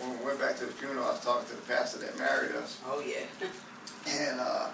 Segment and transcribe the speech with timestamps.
[0.00, 2.52] when we went back to the funeral, I was talking to the pastor that married
[2.56, 3.24] us, Oh, yeah.
[4.08, 4.68] and uh,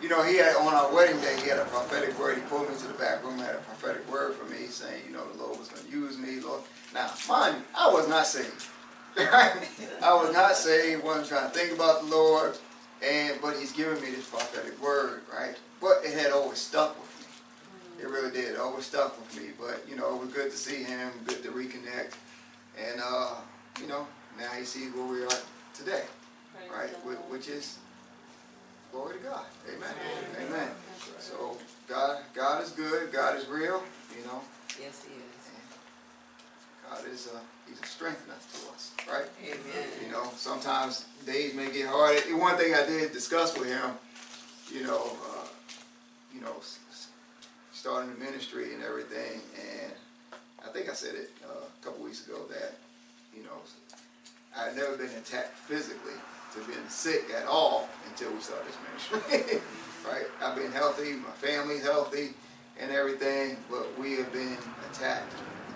[0.00, 2.36] you know, he had on our wedding day, he had a prophetic word.
[2.36, 5.12] He pulled me to the back room, had a prophetic word for me, saying, you
[5.12, 6.40] know, the Lord was going to use me.
[6.40, 8.66] Lord, now, mind you, I was not saved.
[9.16, 11.04] I was not saved.
[11.04, 12.56] wasn't trying to think about the Lord,
[13.04, 15.54] and but He's given me this prophetic word, right?
[15.80, 18.02] But it had always stuck with me.
[18.02, 18.54] It really did.
[18.54, 19.50] It always stuck with me.
[19.60, 22.14] But you know, it was good to see him, good to reconnect,
[22.76, 23.34] and uh,
[23.80, 24.06] you know,
[24.38, 25.38] now he sees where we are
[25.74, 26.04] today,
[26.72, 26.90] right?
[27.04, 27.78] Wh- Which is
[28.90, 29.44] glory to God.
[29.68, 29.94] Amen.
[30.48, 30.68] Amen.
[31.18, 31.56] So
[31.88, 33.12] God, God is good.
[33.12, 33.82] God is real.
[34.18, 34.40] You know,
[34.80, 35.22] Yes, he is.
[36.88, 37.40] God is a,
[37.70, 39.24] He's a strengthener to us, right?
[39.42, 39.88] Amen.
[40.04, 42.22] You know, sometimes days may get hard.
[42.28, 43.92] And One thing I did discuss with him,
[44.70, 45.00] you know,
[45.30, 45.46] uh,
[46.34, 47.08] you know, s- s-
[47.72, 49.92] starting the ministry and everything, and
[50.62, 52.74] I think I said it uh, a couple weeks ago that,
[53.34, 53.56] you know,
[54.56, 56.14] I had never been attacked physically
[56.54, 58.76] to being sick at all until we started this
[59.18, 59.60] ministry.
[60.10, 60.24] right?
[60.42, 62.34] I've been healthy, my family's healthy,
[62.78, 64.56] and everything, but we have been
[64.90, 65.32] attacked.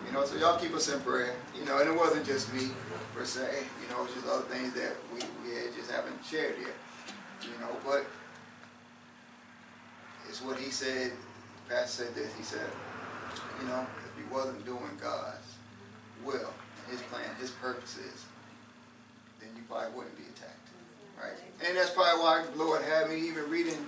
[0.06, 1.34] You know, so y'all keep us in prayer.
[1.59, 2.69] You know, and it wasn't just me
[3.15, 3.65] per se.
[3.82, 6.75] You know, it was just other things that we, we just haven't shared yet.
[7.42, 8.06] You know, but
[10.28, 11.12] it's what he said.
[11.69, 12.32] Pastor said this.
[12.36, 12.69] He said,
[13.60, 15.56] you know, if he wasn't doing God's
[16.25, 16.53] will,
[16.88, 18.26] his plan, his purposes,
[19.69, 20.69] probably wouldn't be attacked.
[21.19, 21.38] Right?
[21.66, 23.78] And that's probably why the Lord had me even reading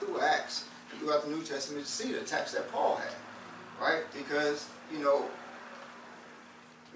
[0.00, 3.14] through Acts and throughout the New Testament to see the attacks that Paul had.
[3.80, 4.02] Right?
[4.16, 5.26] Because, you know,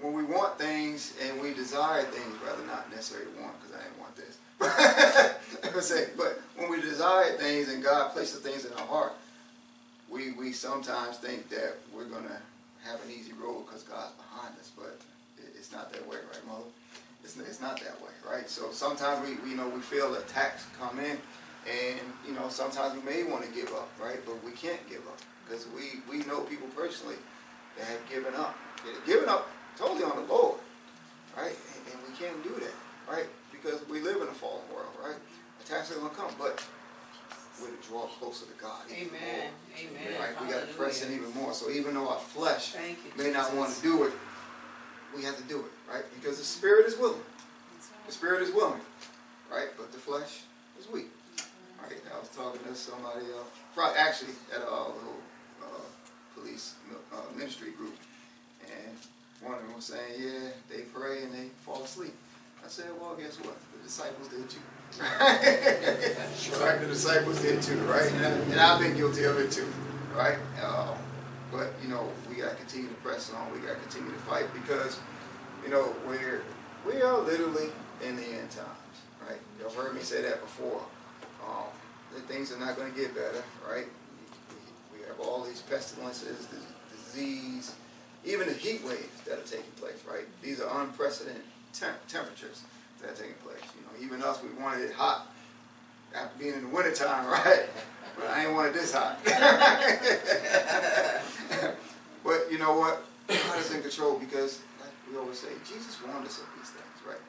[0.01, 3.99] when we want things and we desire things, rather not necessarily want, because I didn't
[3.99, 4.37] want this.
[6.17, 9.13] But when we desire things and God places things in our heart,
[10.09, 12.37] we, we sometimes think that we're going to
[12.85, 14.99] have an easy road because God's behind us, but
[15.57, 16.65] it's not that way, right, Mother?
[17.23, 18.49] It's, it's not that way, right?
[18.49, 21.17] So sometimes we, we, you know, we feel attacks come in,
[21.65, 24.19] and, you know, sometimes we may want to give up, right?
[24.25, 27.15] But we can't give up because we, we know people personally
[27.77, 28.57] that have given up.
[28.85, 30.59] They've given up totally on the Lord,
[31.37, 31.55] right?
[31.55, 33.27] And, and we can't do that, right?
[33.51, 35.15] Because we live in a fallen world, right?
[35.63, 36.63] Attacks are going to come, but
[37.61, 38.81] we're to draw closer to God.
[38.91, 39.51] Amen.
[39.79, 40.19] Amen.
[40.19, 41.53] Right, we got to press in even more.
[41.53, 43.23] So even though our flesh you.
[43.23, 44.13] may not want to do it,
[45.15, 46.03] we have to do it, right?
[46.15, 47.21] Because the spirit is willing.
[48.05, 48.81] The spirit is willing,
[49.51, 49.69] right?
[49.77, 50.41] But the flesh
[50.79, 51.09] is weak.
[51.81, 51.97] Right?
[52.13, 53.43] I was talking to somebody, uh,
[53.75, 55.19] pro- actually at a uh, little
[55.61, 55.81] uh,
[56.35, 56.75] police
[57.13, 57.95] uh, ministry group,
[58.65, 58.97] and
[59.41, 62.13] one of them was saying, yeah, they pray and they fall asleep.
[62.63, 63.57] I said, well, guess what?
[63.73, 64.59] The disciples did too.
[66.61, 66.79] right?
[66.79, 68.09] The disciples did too, right?
[68.11, 69.67] And, I've been guilty of it too,
[70.15, 70.37] right?
[70.61, 70.95] Uh,
[71.53, 73.53] but you know, we got to continue to press on.
[73.53, 74.99] We got to continue to fight because,
[75.63, 76.41] you know, we're
[76.85, 77.69] we are literally
[78.05, 79.39] in the end times, right?
[79.61, 80.81] Y'all heard me say that before.
[81.47, 81.65] Um,
[82.27, 83.85] things are not going to get better, right?
[84.91, 86.47] We, we have all these pestilences,
[86.91, 87.75] disease,
[88.25, 90.25] even the heat waves that are taking place, right?
[90.41, 92.63] These are unprecedented temp- temperatures
[93.01, 93.61] that are taking place.
[93.75, 95.27] You know, even us, we wanted it hot
[96.15, 97.65] after being in the wintertime, right?
[98.15, 99.19] But I ain't wanted this hot.
[102.23, 103.03] but you know what?
[103.27, 106.97] God is in control because, like we always say, Jesus warned us of these things,
[107.07, 107.21] right?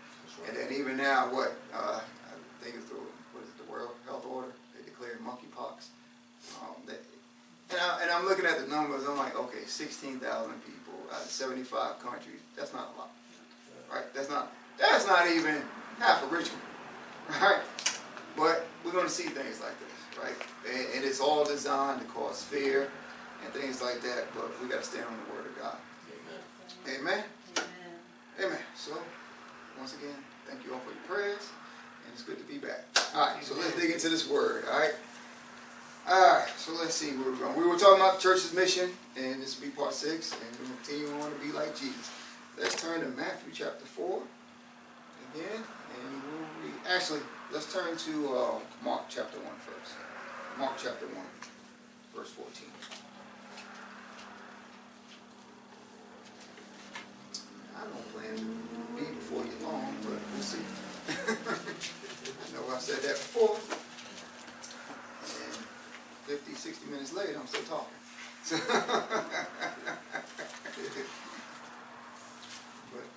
[0.48, 3.90] And then even now, what uh, I think it's the what is it, the World
[4.06, 4.52] Health Order?
[4.76, 5.88] They declared monkeypox.
[6.60, 7.00] Um, that,
[7.70, 10.20] and I and I'm looking at the numbers, I'm like, okay, 16,000
[10.64, 12.40] people out of 75 countries.
[12.56, 13.10] That's not a lot,
[13.90, 14.04] right?
[14.14, 15.62] That's not, that's not even
[15.98, 16.62] half of Richmond,
[17.40, 17.60] right?
[18.36, 20.34] But we're going to see things like this, right?
[20.70, 22.90] And, and it's all designed to cause fear
[23.44, 25.76] and things like that, but we got to stand on the word of God.
[26.88, 27.00] Amen.
[27.00, 27.24] Amen.
[28.40, 28.58] Amen.
[28.74, 28.92] So,
[29.78, 30.16] once again,
[30.48, 31.50] thank you all for your prayers,
[32.04, 32.84] and it's good to be back.
[33.14, 34.64] All right, so let's dig into this word.
[34.70, 34.94] All right.
[36.06, 36.48] All right.
[36.58, 37.56] So let's see where we're going.
[37.56, 40.66] We were talking about the church's mission, and this will be part six, and we're
[40.66, 42.10] going to continue on to be like Jesus.
[42.58, 44.20] Let's turn to Matthew chapter four
[45.32, 46.74] again, and we'll read.
[46.86, 47.20] Actually,
[47.52, 49.94] let's turn to uh, Mark chapter one first.
[50.58, 51.30] Mark chapter one,
[52.14, 52.73] verse fourteen.
[57.84, 58.44] I don't plan to
[58.96, 60.64] be before you long, but we'll see.
[61.08, 61.12] I
[62.54, 63.58] know I've said that before.
[65.20, 65.54] And
[66.24, 67.98] 50, 60 minutes later, I'm still talking.
[68.42, 68.80] So but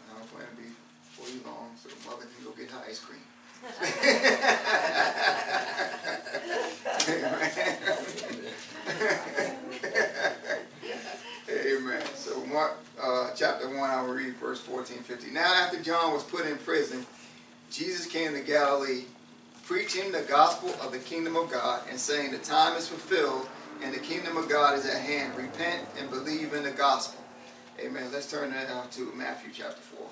[0.03, 0.67] I don't plan to be
[1.15, 3.23] before you long, so mother can go get her ice cream.
[9.39, 9.63] Amen.
[12.15, 15.33] So Mark uh, chapter 1, I will read verse 14, 15.
[15.33, 17.05] Now after John was put in prison,
[17.71, 19.03] Jesus came to Galilee,
[19.65, 23.47] preaching the gospel of the kingdom of God, and saying, The time is fulfilled,
[23.83, 25.35] and the kingdom of God is at hand.
[25.35, 27.23] Repent and believe in the gospel.
[27.79, 28.09] Amen.
[28.11, 30.07] Let's turn that now to Matthew chapter 4.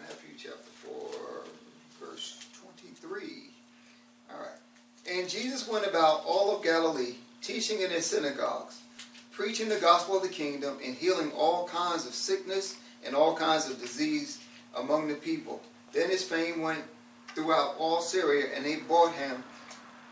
[0.00, 1.04] Matthew chapter 4,
[2.00, 3.50] verse 23.
[4.30, 4.48] All right.
[5.10, 8.80] And Jesus went about all of Galilee, teaching in his synagogues,
[9.30, 13.68] preaching the gospel of the kingdom, and healing all kinds of sickness and all kinds
[13.68, 14.42] of disease
[14.76, 15.60] among the people.
[15.92, 16.82] Then his fame went
[17.34, 19.44] throughout all Syria, and they brought him,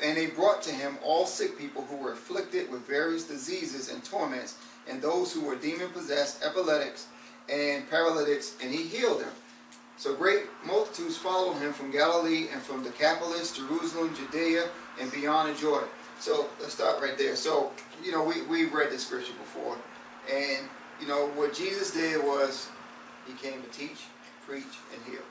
[0.03, 4.05] and they brought to him all sick people who were afflicted with various diseases and
[4.05, 4.57] torments,
[4.89, 7.07] and those who were demon possessed, epileptics,
[7.49, 9.33] and paralytics, and he healed them.
[9.97, 14.69] So great multitudes followed him from Galilee and from Decapolis, Jerusalem, Judea,
[15.01, 15.89] and beyond the Jordan.
[16.23, 17.35] So let's start right there.
[17.35, 19.77] So, you know, we, we've read this scripture before.
[20.33, 20.69] And,
[21.01, 22.69] you know, what Jesus did was
[23.27, 24.05] he came to teach,
[24.47, 24.63] preach,
[24.95, 25.25] and heal.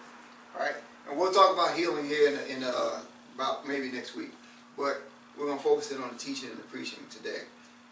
[0.53, 0.75] All right?
[1.09, 2.99] And we'll talk about healing here in, in uh,
[3.35, 4.33] about maybe next week.
[4.75, 5.01] But
[5.39, 7.43] we're going to focus in on the teaching and the preaching today.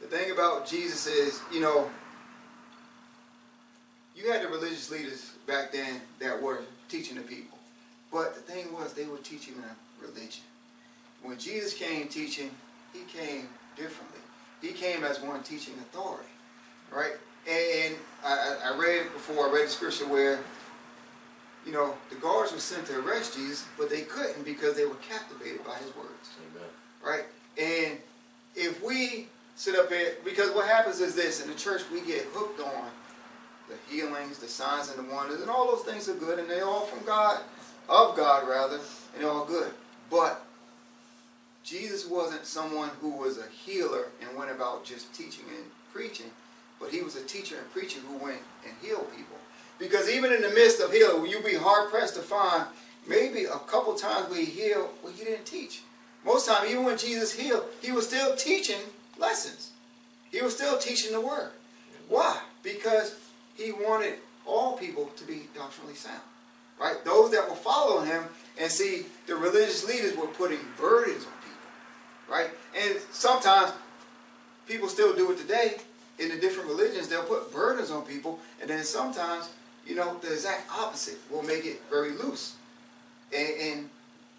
[0.01, 1.89] The thing about Jesus is, you know,
[4.13, 7.59] you had the religious leaders back then that were teaching the people.
[8.11, 10.43] But the thing was, they were teaching them religion.
[11.23, 12.51] When Jesus came teaching,
[12.93, 14.19] he came differently.
[14.61, 16.29] He came as one teaching authority,
[16.91, 17.13] right?
[17.49, 20.39] And I, I read before, I read the scripture where,
[21.65, 24.95] you know, the guards were sent to arrest Jesus, but they couldn't because they were
[24.95, 26.69] captivated by his words, Amen.
[27.03, 27.25] right?
[27.57, 27.97] And
[28.55, 32.23] if we sit up here, because what happens is this, in the church we get
[32.33, 32.89] hooked on
[33.69, 36.65] the healings, the signs and the wonders, and all those things are good, and they're
[36.65, 37.41] all from God,
[37.87, 39.71] of God rather, and they're all good.
[40.09, 40.43] But
[41.69, 46.31] Jesus wasn't someone who was a healer and went about just teaching and preaching,
[46.79, 49.37] but he was a teacher and preacher who went and healed people.
[49.77, 52.63] Because even in the midst of healing, you'd be hard pressed to find
[53.07, 55.83] maybe a couple times where he healed, where he didn't teach.
[56.25, 58.81] Most time, even when Jesus healed, he was still teaching
[59.19, 59.69] lessons.
[60.31, 61.51] He was still teaching the word.
[62.07, 62.39] Why?
[62.63, 63.15] Because
[63.55, 66.21] he wanted all people to be doctrinally sound.
[66.79, 66.97] Right?
[67.05, 68.23] Those that were following him
[68.59, 71.38] and see the religious leaders were putting burdens on.
[72.29, 72.49] Right?
[72.77, 73.73] And sometimes
[74.67, 75.77] people still do it today
[76.19, 77.07] in the different religions.
[77.07, 79.49] They'll put burdens on people, and then sometimes,
[79.87, 82.55] you know, the exact opposite will make it very loose.
[83.35, 83.89] And, and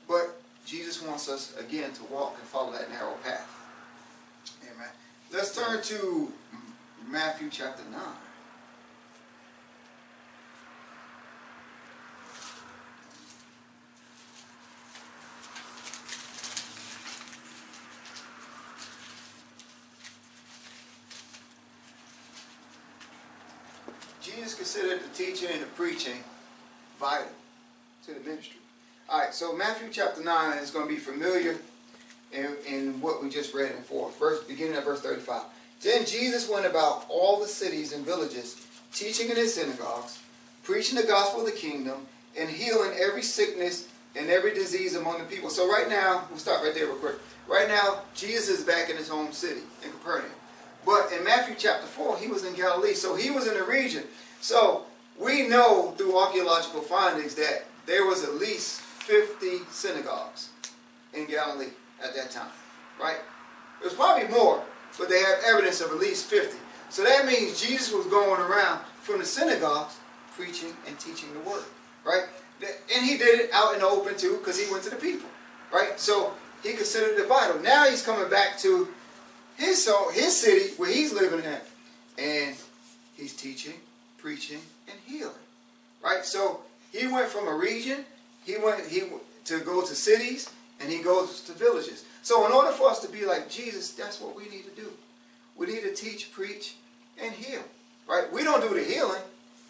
[0.06, 3.48] but Jesus wants us again to walk and follow that narrow path.
[4.62, 4.88] Amen.
[5.32, 6.32] Let's turn to
[7.08, 8.00] Matthew chapter 9.
[24.20, 26.24] Jesus considered the teaching and the preaching
[26.98, 27.28] vital
[28.04, 28.58] to the ministry.
[29.08, 31.56] All right, so Matthew chapter 9 is going to be familiar
[32.32, 35.42] in, in what we just read in 4, verse, beginning at verse 35.
[35.82, 40.18] Then Jesus went about all the cities and villages, teaching in his synagogues,
[40.64, 42.06] preaching the gospel of the kingdom,
[42.36, 45.48] and healing every sickness and every disease among the people.
[45.48, 47.16] So right now, we'll start right there real quick.
[47.48, 50.30] Right now, Jesus is back in his home city, in Capernaum.
[50.84, 54.04] But in Matthew chapter 4, he was in Galilee, so he was in the region.
[54.40, 54.86] So
[55.20, 60.48] we know through archaeological findings that there was at least 50 synagogues
[61.12, 61.72] in Galilee
[62.02, 62.50] at that time,
[63.00, 63.18] right?
[63.80, 64.62] It was probably more,
[64.98, 66.56] but they have evidence of at least 50.
[66.88, 69.98] So that means Jesus was going around from the synagogues
[70.36, 71.64] preaching and teaching the word,
[72.04, 72.24] right?
[72.94, 75.28] And he did it out in the open too because he went to the people,
[75.72, 75.98] right?
[75.98, 77.60] So he considered it vital.
[77.60, 78.88] Now he's coming back to
[79.56, 81.66] his his city where he's living at,
[82.18, 82.56] and
[83.14, 83.74] he's teaching,
[84.18, 85.32] preaching, and healing,
[86.02, 86.24] right?
[86.24, 86.60] So
[86.92, 88.04] he went from a region,
[88.44, 89.02] he went he
[89.44, 92.04] to go to cities, and he goes to villages.
[92.22, 94.90] So in order for us to be like Jesus, that's what we need to do.
[95.56, 96.76] We need to teach, preach,
[97.22, 97.62] and heal,
[98.08, 98.32] right?
[98.32, 99.22] We don't do the healing;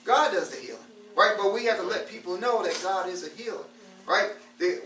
[0.04, 0.80] God does the healing,
[1.16, 1.34] right?
[1.36, 3.64] But we have to let people know that God is a healer,
[4.06, 4.30] right?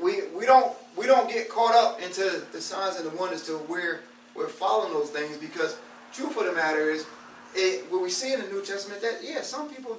[0.00, 3.52] we, we don't we don't get caught up into the signs and the wonders to
[3.52, 4.00] where
[4.34, 5.76] we're following those things because
[6.12, 7.06] truth of the matter is
[7.54, 9.98] it, what we see in the New Testament that yeah some people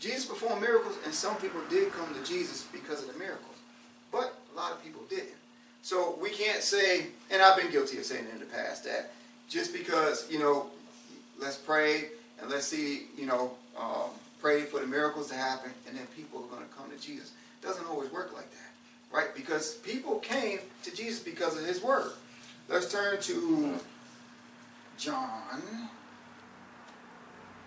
[0.00, 3.56] Jesus performed miracles and some people did come to Jesus because of the miracles
[4.12, 5.28] but a lot of people didn't
[5.82, 9.12] so we can't say and I've been guilty of saying in the past that
[9.48, 10.70] just because you know
[11.40, 12.08] let's pray
[12.40, 14.10] and let's see you know um,
[14.40, 17.32] pray for the miracles to happen and then people are going to come to Jesus
[17.62, 18.74] it doesn't always work like that
[19.14, 19.34] right?
[19.34, 22.10] Because people came to Jesus because of his word.
[22.68, 23.78] Let's turn to
[24.98, 25.62] John.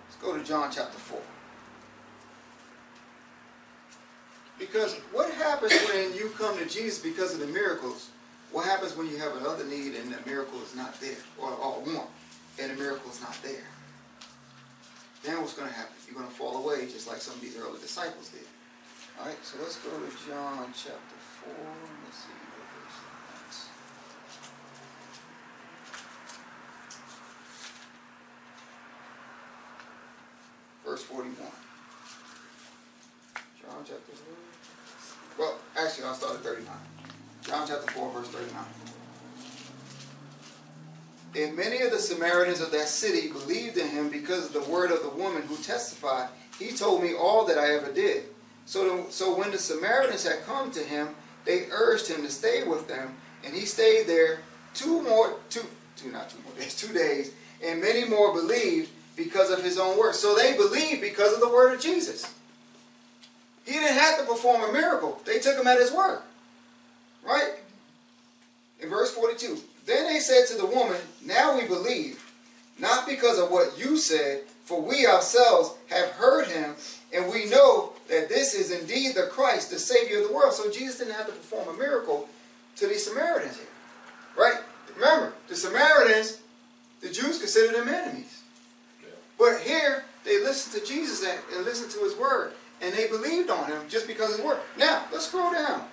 [0.06, 1.20] Let's go to John chapter 4.
[4.60, 8.10] Because what happens when you come to Jesus because of the miracles?
[8.52, 11.18] What happens when you have another need and the miracle is not there?
[11.38, 12.08] Or, or one,
[12.60, 13.68] and the miracle is not there?
[15.24, 15.94] Then what's going to happen?
[16.08, 18.48] You're going to fall away just like some of these early disciples did.
[19.20, 21.54] All right, so let's go to John chapter 4.
[22.06, 22.48] Let's see.
[30.86, 31.36] Verse 41.
[33.62, 34.47] John chapter 4.
[35.78, 36.74] Actually, I'll start at 39.
[37.44, 38.66] John chapter 4, verse 39.
[41.36, 44.90] And many of the Samaritans of that city believed in him because of the word
[44.92, 48.24] of the woman who testified, He told me all that I ever did.
[48.66, 51.10] So, the, so when the Samaritans had come to him,
[51.46, 53.16] they urged him to stay with them,
[53.46, 54.40] and he stayed there
[54.74, 55.62] two more, two,
[55.96, 57.32] two, not two more days, two days,
[57.64, 60.16] and many more believed because of his own word.
[60.16, 62.34] So they believed because of the word of Jesus.
[63.68, 65.22] He didn't have to perform a miracle.
[65.26, 66.22] They took him at his word.
[67.22, 67.52] Right?
[68.82, 70.96] In verse 42, then they said to the woman,
[71.26, 72.24] Now we believe,
[72.80, 76.76] not because of what you said, for we ourselves have heard him,
[77.14, 80.54] and we know that this is indeed the Christ, the Savior of the world.
[80.54, 82.30] So Jesus didn't have to perform a miracle
[82.78, 83.68] to these Samaritans here.
[84.38, 84.62] Right?
[84.96, 86.40] Remember, the Samaritans,
[87.02, 88.44] the Jews considered them enemies.
[89.02, 89.10] Yeah.
[89.38, 92.54] But here, they listened to Jesus and, and listened to his word.
[92.82, 94.60] And they believed on him just because of his word.
[94.78, 95.84] Now, let's scroll down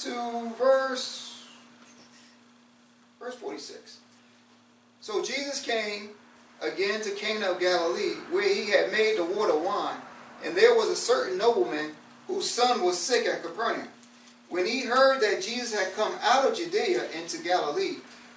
[0.00, 1.46] to verse,
[3.18, 3.98] verse 46.
[5.00, 6.10] So Jesus came
[6.60, 9.96] again to Cana of Galilee, where he had made the water wine.
[10.44, 11.92] And there was a certain nobleman
[12.26, 13.88] whose son was sick at Capernaum.
[14.48, 17.96] When he heard that Jesus had come out of Judea into Galilee,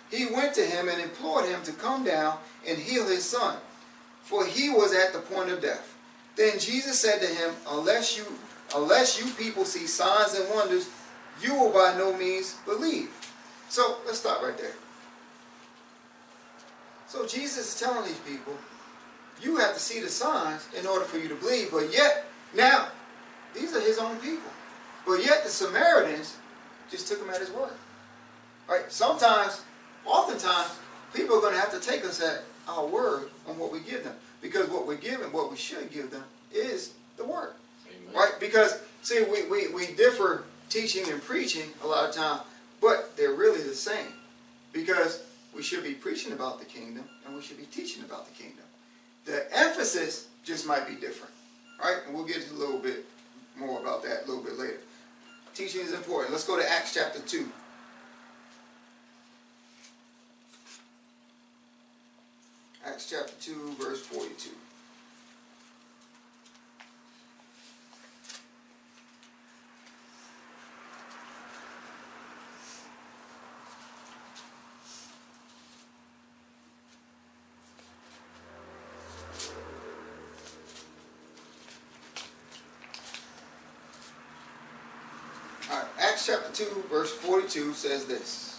[0.09, 3.57] he went to him and implored him to come down and heal his son,
[4.21, 5.90] for he was at the point of death.
[6.35, 8.25] Then Jesus said to him, Unless you
[8.75, 10.89] unless you people see signs and wonders,
[11.41, 13.09] you will by no means believe.
[13.69, 14.73] So let's stop right there.
[17.07, 18.53] So Jesus is telling these people,
[19.41, 21.71] you have to see the signs in order for you to believe.
[21.71, 22.87] But yet, now,
[23.53, 24.49] these are his own people.
[25.05, 26.37] But yet the Samaritans
[26.89, 27.73] just took him at his word.
[28.69, 28.89] Right?
[28.89, 29.61] Sometimes,
[30.05, 30.77] oftentimes,
[31.13, 34.03] people are going to have to take us at our word on what we give
[34.03, 34.15] them.
[34.41, 37.53] Because what we're giving, what we should give them, is the word.
[37.87, 38.13] Amen.
[38.13, 38.31] Right?
[38.39, 42.41] Because, see, we, we, we differ teaching and preaching a lot of times,
[42.81, 44.07] but they're really the same.
[44.73, 45.23] Because
[45.55, 48.63] we should be preaching about the kingdom and we should be teaching about the kingdom.
[49.25, 51.33] The emphasis just might be different.
[51.83, 51.97] Right?
[52.05, 53.05] And we'll get a little bit
[53.57, 54.79] more about that a little bit later.
[55.53, 56.31] Teaching is important.
[56.31, 57.47] Let's go to Acts chapter 2.
[62.83, 64.49] Acts chapter 2, verse 42.
[85.99, 88.50] Acts chapter 2, verse 42 says this.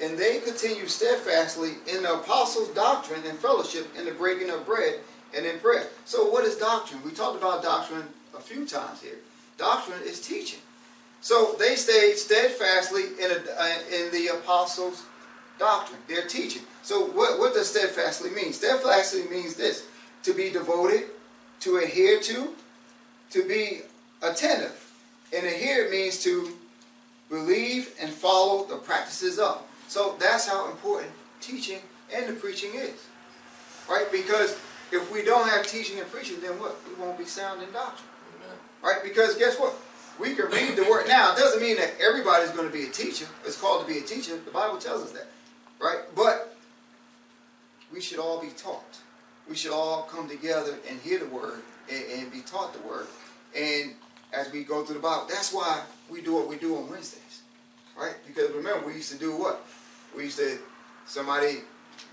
[0.00, 5.00] And they continued steadfastly in the apostles' doctrine and fellowship, in the breaking of bread,
[5.36, 5.88] and in prayer.
[6.04, 7.02] So what is doctrine?
[7.04, 8.04] We talked about doctrine
[8.36, 9.18] a few times here.
[9.56, 10.60] Doctrine is teaching.
[11.20, 15.04] So they stayed steadfastly in, a, uh, in the apostles'
[15.58, 16.62] doctrine, their teaching.
[16.82, 18.52] So what, what does steadfastly mean?
[18.52, 19.86] Steadfastly means this,
[20.24, 21.04] to be devoted,
[21.60, 22.50] to adhere to,
[23.30, 23.82] to be
[24.22, 24.80] attentive.
[25.34, 26.52] And adhere means to
[27.30, 29.62] believe and follow the practices of.
[29.88, 31.10] So that's how important
[31.40, 31.78] teaching
[32.14, 33.06] and the preaching is.
[33.88, 34.06] Right?
[34.10, 34.58] Because
[34.92, 36.76] if we don't have teaching and preaching, then what?
[36.88, 38.08] We won't be sound in doctrine.
[38.36, 38.56] Amen.
[38.82, 39.02] Right?
[39.02, 39.74] Because guess what?
[40.18, 41.08] We can read the word.
[41.08, 43.26] Now, it doesn't mean that everybody's going to be a teacher.
[43.44, 44.38] It's called to be a teacher.
[44.38, 45.26] The Bible tells us that.
[45.80, 45.98] Right?
[46.14, 46.56] But
[47.92, 48.98] we should all be taught.
[49.48, 51.60] We should all come together and hear the word
[51.90, 53.06] and, and be taught the word.
[53.56, 53.94] And
[54.32, 57.23] as we go through the Bible, that's why we do what we do on Wednesdays.
[57.96, 58.14] Right?
[58.26, 59.64] Because remember, we used to do what?
[60.16, 60.58] We used to,
[61.06, 61.58] somebody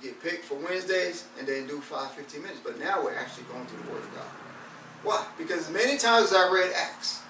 [0.02, 2.60] get picked for Wednesdays and then do 5, 15 minutes.
[2.64, 4.26] But now we're actually going through the Word of God.
[5.04, 5.26] Why?
[5.38, 7.22] Because many times I read Acts,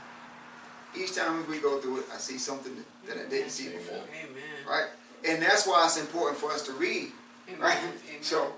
[0.97, 2.75] each time we go through it, I see something
[3.07, 3.95] that I didn't see before.
[3.95, 4.67] Amen.
[4.67, 4.87] Right?
[5.27, 7.11] And that's why it's important for us to read.
[7.47, 7.61] Amen.
[7.61, 7.77] Right?
[7.77, 8.21] Amen.
[8.21, 8.51] So,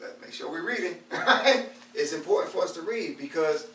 [0.00, 0.96] let's make sure we're reading.
[1.12, 1.68] Right?
[1.94, 3.66] It's important for us to read because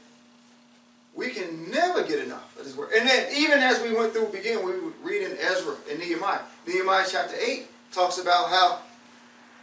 [1.14, 2.92] we can never get enough word.
[2.96, 6.40] And then even as we went through begin, we were reading Ezra and Nehemiah.
[6.68, 8.80] Nehemiah chapter 8 talks about how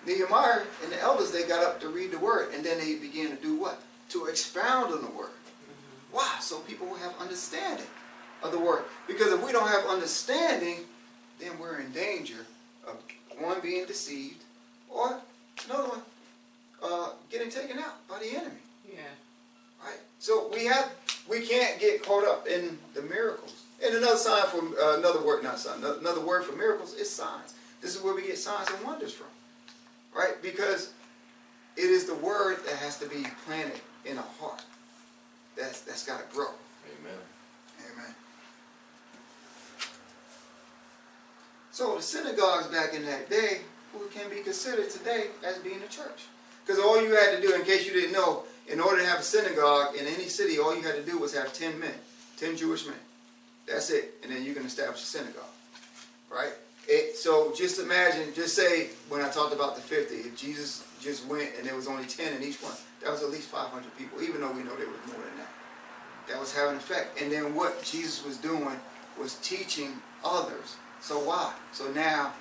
[0.06, 2.52] Nehemiah and the elders, they got up to read the word.
[2.54, 3.80] And then they began to do what?
[4.10, 5.30] To expound on the word.
[6.10, 6.36] Why?
[6.40, 7.86] So people will have understanding
[8.42, 8.84] of the word.
[9.06, 10.80] Because if we don't have understanding,
[11.38, 12.46] then we're in danger
[12.86, 12.96] of
[13.38, 14.42] one being deceived
[14.90, 15.18] or
[15.66, 16.02] another one
[16.82, 18.60] uh, getting taken out by the enemy.
[18.86, 19.00] Yeah.
[19.84, 19.98] Right?
[20.18, 20.90] So we have
[21.28, 23.62] we can't get caught up in the miracles.
[23.84, 27.54] And another sign for uh, another word, not sign, another- word for miracles is signs.
[27.80, 29.26] This is where we get signs and wonders from.
[30.14, 30.40] Right?
[30.40, 30.92] Because
[31.76, 34.62] it is the word that has to be planted in a heart.
[35.56, 36.50] That's that's got to grow.
[37.00, 37.18] Amen.
[37.92, 38.14] Amen.
[41.72, 45.88] So the synagogues back in that day who can be considered today as being a
[45.88, 46.26] church.
[46.64, 49.20] Because all you had to do, in case you didn't know, in order to have
[49.20, 51.94] a synagogue in any city, all you had to do was have 10 men,
[52.38, 52.96] 10 Jewish men.
[53.66, 54.14] That's it.
[54.22, 55.44] And then you can establish a synagogue.
[56.30, 56.52] Right?
[56.88, 61.26] It, so just imagine, just say, when I talked about the 50, if Jesus just
[61.26, 64.22] went and there was only 10 in each one, that was at least 500 people,
[64.22, 65.52] even though we know there was more than that
[66.28, 67.20] that was having effect.
[67.20, 68.76] And then what Jesus was doing
[69.18, 69.92] was teaching
[70.24, 70.76] others.
[71.00, 71.52] So why?
[71.72, 72.32] So now,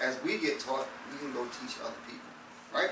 [0.00, 2.26] as we get taught, we can go teach other people.
[2.74, 2.90] Right?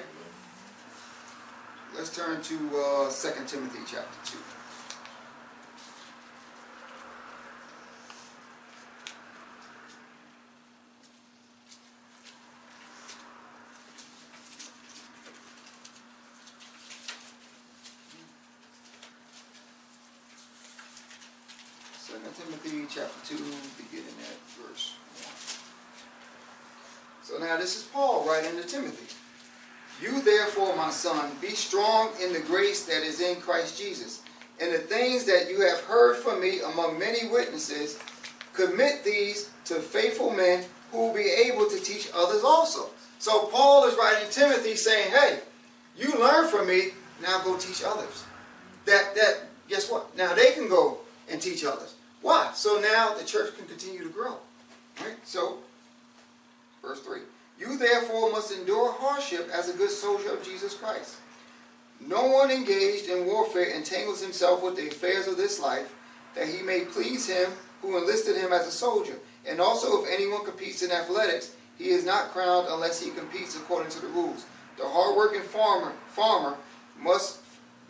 [1.96, 4.38] Let's turn to uh, 2 Timothy chapter 2.
[22.00, 23.36] Second Timothy chapter 2,
[23.76, 24.96] beginning at verse
[27.22, 27.38] 1.
[27.38, 29.23] So now this is Paul writing to Timothy.
[30.02, 34.22] You therefore, my son, be strong in the grace that is in Christ Jesus.
[34.60, 37.98] And the things that you have heard from me among many witnesses,
[38.52, 42.90] commit these to faithful men who will be able to teach others also.
[43.18, 45.40] So Paul is writing Timothy saying, hey,
[45.96, 46.90] you learn from me,
[47.22, 48.24] now go teach others.
[48.86, 50.16] That, that, guess what?
[50.16, 50.98] Now they can go
[51.30, 51.94] and teach others.
[52.22, 52.50] Why?
[52.54, 54.36] So now the church can continue to grow.
[55.00, 55.16] Right?
[55.24, 55.58] So,
[56.82, 57.20] verse 3.
[57.58, 61.16] You therefore must endure hardship as a good soldier of Jesus Christ.
[62.00, 65.94] No one engaged in warfare entangles himself with the affairs of this life,
[66.34, 69.14] that he may please him who enlisted him as a soldier.
[69.46, 73.90] And also, if anyone competes in athletics, he is not crowned unless he competes according
[73.92, 74.44] to the rules.
[74.78, 76.56] The hardworking farmer farmer
[76.98, 77.40] must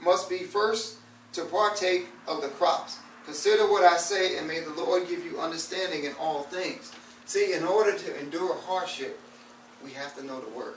[0.02, 0.96] must be first
[1.32, 2.98] to partake of the crops.
[3.24, 6.92] Consider what I say, and may the Lord give you understanding in all things.
[7.24, 9.18] See, in order to endure hardship,
[9.84, 10.76] we have to know the word.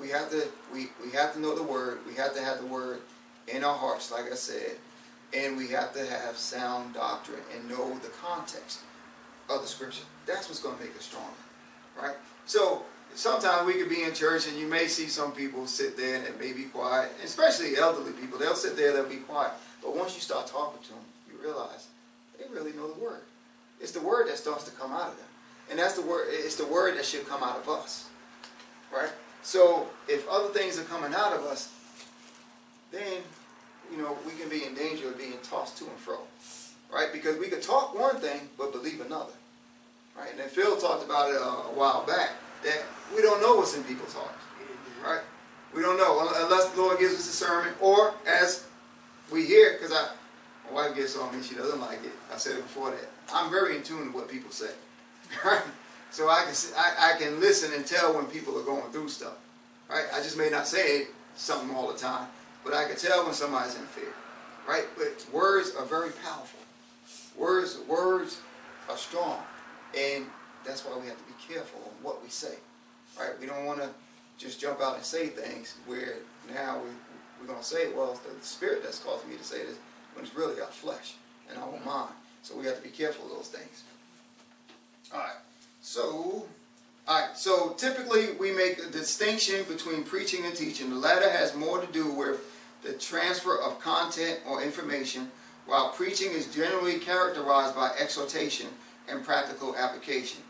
[0.00, 2.00] We have to we, we have to know the word.
[2.06, 3.00] We have to have the word
[3.48, 4.76] in our hearts, like I said.
[5.34, 8.80] And we have to have sound doctrine and know the context
[9.48, 10.04] of the scripture.
[10.26, 11.28] That's what's going to make us stronger.
[12.00, 12.16] Right?
[12.44, 12.82] So
[13.14, 16.38] sometimes we could be in church and you may see some people sit there and
[16.38, 18.38] may be quiet, especially elderly people.
[18.38, 19.52] They'll sit there, they'll be quiet.
[19.82, 21.88] But once you start talking to them, you realize
[22.38, 23.22] they really know the word.
[23.80, 25.26] It's the word that starts to come out of them.
[25.70, 28.08] And that's the word, it's the word that should come out of us.
[28.92, 29.10] Right?
[29.42, 31.72] So if other things are coming out of us,
[32.90, 33.22] then
[33.90, 36.18] you know we can be in danger of being tossed to and fro.
[36.92, 37.08] Right?
[37.12, 39.32] Because we could talk one thing but believe another.
[40.16, 40.30] Right?
[40.30, 42.32] And then Phil talked about it uh, a while back
[42.64, 42.82] that
[43.14, 44.44] we don't know what's in people's hearts.
[45.04, 45.22] Right?
[45.74, 48.66] We don't know unless the Lord gives us a sermon or as
[49.32, 50.08] we hear, because I
[50.68, 52.12] My wife gets on me, she doesn't like it.
[52.32, 53.08] I said it before that.
[53.32, 54.70] I'm very in tune to what people say.
[56.12, 59.38] so I can, I, I can listen and tell when people are going through stuff.
[59.88, 60.04] Right?
[60.14, 62.28] I just may not say something all the time,
[62.62, 64.12] but I can tell when somebody's in fear.
[64.68, 64.84] Right?
[64.96, 66.60] But words are very powerful.
[67.36, 68.40] Words, words
[68.90, 69.38] are strong.
[69.98, 70.26] And
[70.66, 72.56] that's why we have to be careful on what we say.
[73.18, 73.32] Right?
[73.40, 73.88] We don't want to
[74.36, 76.16] just jump out and say things where
[76.54, 76.90] now we,
[77.48, 79.76] we're to say, well, it's the spirit that's causing me to say this,
[80.14, 81.14] when it's really our flesh
[81.48, 82.12] and our mind.
[82.42, 83.82] So we have to be careful of those things.
[85.12, 85.36] All right.
[85.82, 86.46] So,
[87.08, 87.36] all right.
[87.36, 90.88] So typically we make a distinction between preaching and teaching.
[90.90, 92.40] The latter has more to do with
[92.82, 95.30] the transfer of content or information,
[95.66, 98.68] while preaching is generally characterized by exhortation
[99.08, 100.40] and practical application.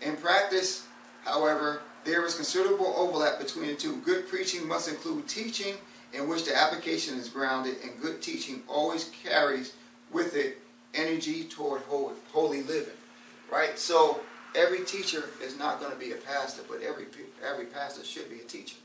[0.00, 0.86] In practice,
[1.24, 3.96] however, there is considerable overlap between the two.
[3.96, 5.74] Good preaching must include teaching
[6.12, 9.74] in which the application is grounded, and good teaching always carries
[10.12, 10.58] with it
[10.94, 12.94] energy toward holy, living.
[13.52, 13.78] Right?
[13.78, 14.20] So
[14.58, 17.06] every teacher is not going to be a pastor, but every
[17.46, 18.76] every pastor should be a teacher.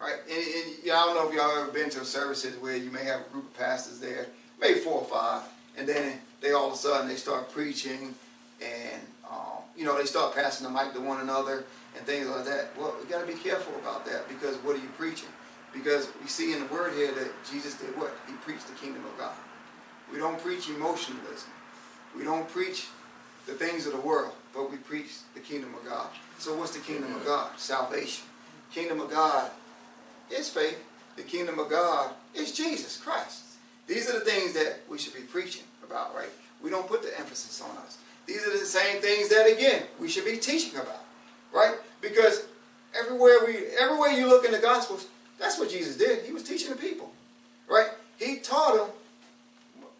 [0.00, 0.16] Right?
[0.30, 3.20] And, and I don't know if y'all ever been to services where you may have
[3.20, 4.26] a group of pastors there,
[4.60, 5.42] maybe four or five,
[5.76, 8.14] and then they all of a sudden they start preaching,
[8.62, 11.64] and um, you know they start passing the mic to one another
[11.96, 12.70] and things like that.
[12.78, 15.28] Well, we got to be careful about that because what are you preaching?
[15.72, 18.16] Because we see in the word here that Jesus did what?
[18.26, 19.36] He preached the kingdom of God.
[20.10, 21.50] We don't preach emotionalism.
[22.16, 22.86] We don't preach
[23.46, 26.08] the things of the world, but we preach the kingdom of God.
[26.40, 27.48] So what's the kingdom of God?
[27.56, 28.24] Salvation.
[28.72, 29.52] Kingdom of God
[30.32, 30.84] is faith.
[31.14, 33.44] The kingdom of God is Jesus Christ.
[33.86, 36.30] These are the things that we should be preaching about, right?
[36.60, 37.98] We don't put the emphasis on us.
[38.26, 41.04] These are the same things that again we should be teaching about,
[41.54, 41.76] right?
[42.00, 42.46] Because
[42.98, 45.06] everywhere we everywhere you look in the gospels,
[45.38, 46.24] that's what Jesus did.
[46.24, 47.12] He was teaching the people.
[47.68, 47.90] Right?
[48.18, 48.88] He taught them.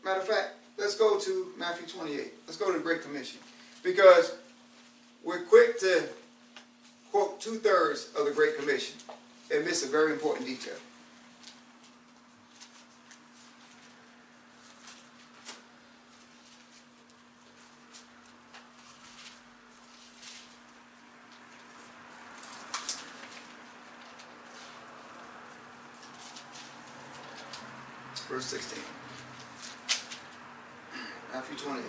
[0.05, 2.33] Matter of fact, let's go to Matthew 28.
[2.49, 3.39] Let's go to the Great Commission.
[3.85, 4.33] Because
[5.25, 6.09] we're quick to
[7.11, 8.97] quote two thirds of the Great Commission
[9.53, 10.75] and miss a very important detail.
[28.29, 28.79] Verse 16.
[31.33, 31.85] Matthew 28.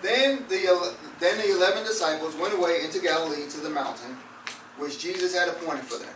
[0.00, 4.16] Then the, ele- then the eleven disciples went away into Galilee to the mountain
[4.78, 6.14] which Jesus had appointed for them.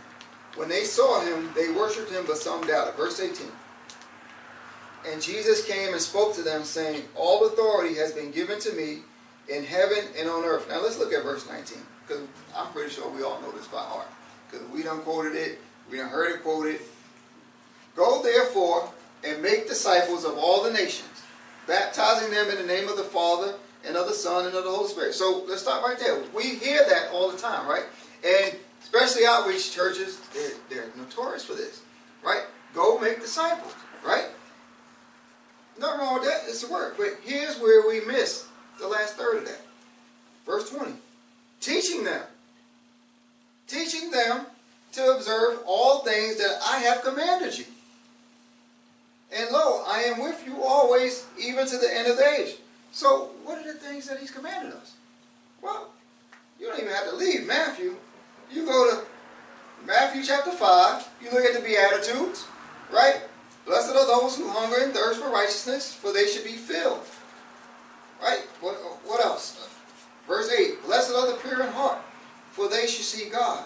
[0.56, 1.70] When they saw him, they
[2.06, 2.94] worshipped him, but some doubted.
[2.94, 3.46] Verse 18.
[5.08, 8.98] And Jesus came and spoke to them, saying, All authority has been given to me
[9.48, 10.68] in heaven and on earth.
[10.68, 12.24] Now let's look at verse 19, because
[12.56, 14.08] I'm pretty sure we all know this by heart.
[14.50, 16.80] Because we done quoted it, we done heard it quoted.
[17.94, 18.90] Go therefore
[19.24, 21.22] and make disciples of all the nations,
[21.66, 23.54] baptizing them in the name of the Father
[23.86, 25.14] and of the Son and of the Holy Spirit.
[25.14, 26.22] So let's start right there.
[26.34, 27.84] We hear that all the time, right?
[28.24, 31.82] And especially outreach churches, they're, they're notorious for this,
[32.24, 32.44] right?
[32.74, 33.74] Go make disciples,
[34.04, 34.26] right?
[35.78, 36.42] Nothing wrong with that.
[36.46, 36.94] It's a word.
[36.96, 38.46] But here's where we miss
[38.78, 39.60] the last third of that.
[40.44, 40.92] Verse 20.
[41.60, 42.22] Teaching them.
[43.66, 44.46] Teaching them
[44.92, 47.64] to observe all things that I have commanded you.
[49.34, 52.56] And lo, I am with you always, even to the end of the age.
[52.92, 54.94] So, what are the things that he's commanded us?
[55.60, 55.88] Well,
[56.58, 57.96] you don't even have to leave Matthew.
[58.50, 59.04] You go to
[59.86, 62.48] Matthew chapter 5, you look at the Beatitudes,
[62.92, 63.20] right?
[63.64, 67.02] Blessed are those who hunger and thirst for righteousness, for they should be filled.
[68.20, 68.40] Right?
[68.60, 69.68] What, what else?
[70.26, 71.98] Verse 8, Blessed are the pure in heart,
[72.50, 73.64] for they should see God.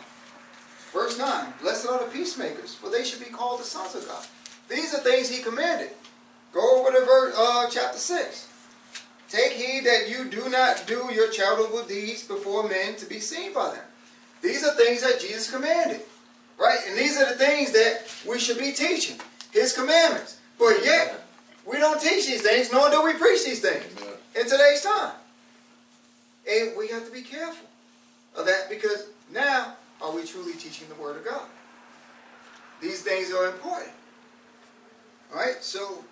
[0.92, 4.26] Verse 9, Blessed are the peacemakers, for they should be called the sons of God.
[4.68, 5.90] These are things he commanded.
[6.52, 8.48] Go over to verse, uh, chapter 6.
[9.30, 13.54] Take heed that you do not do your charitable deeds before men to be seen
[13.54, 13.84] by them.
[14.42, 16.02] These are things that Jesus commanded.
[16.60, 16.78] Right?
[16.86, 19.16] And these are the things that we should be teaching.
[19.50, 20.38] His commandments.
[20.58, 21.24] But yet,
[21.66, 23.84] we don't teach these things, nor do we preach these things
[24.36, 25.12] in today's time.
[26.48, 27.66] And we have to be careful
[28.36, 31.46] of that because now, are we truly teaching the Word of God?
[32.82, 33.92] These things are important.
[35.32, 35.62] Alright?
[35.62, 36.04] So,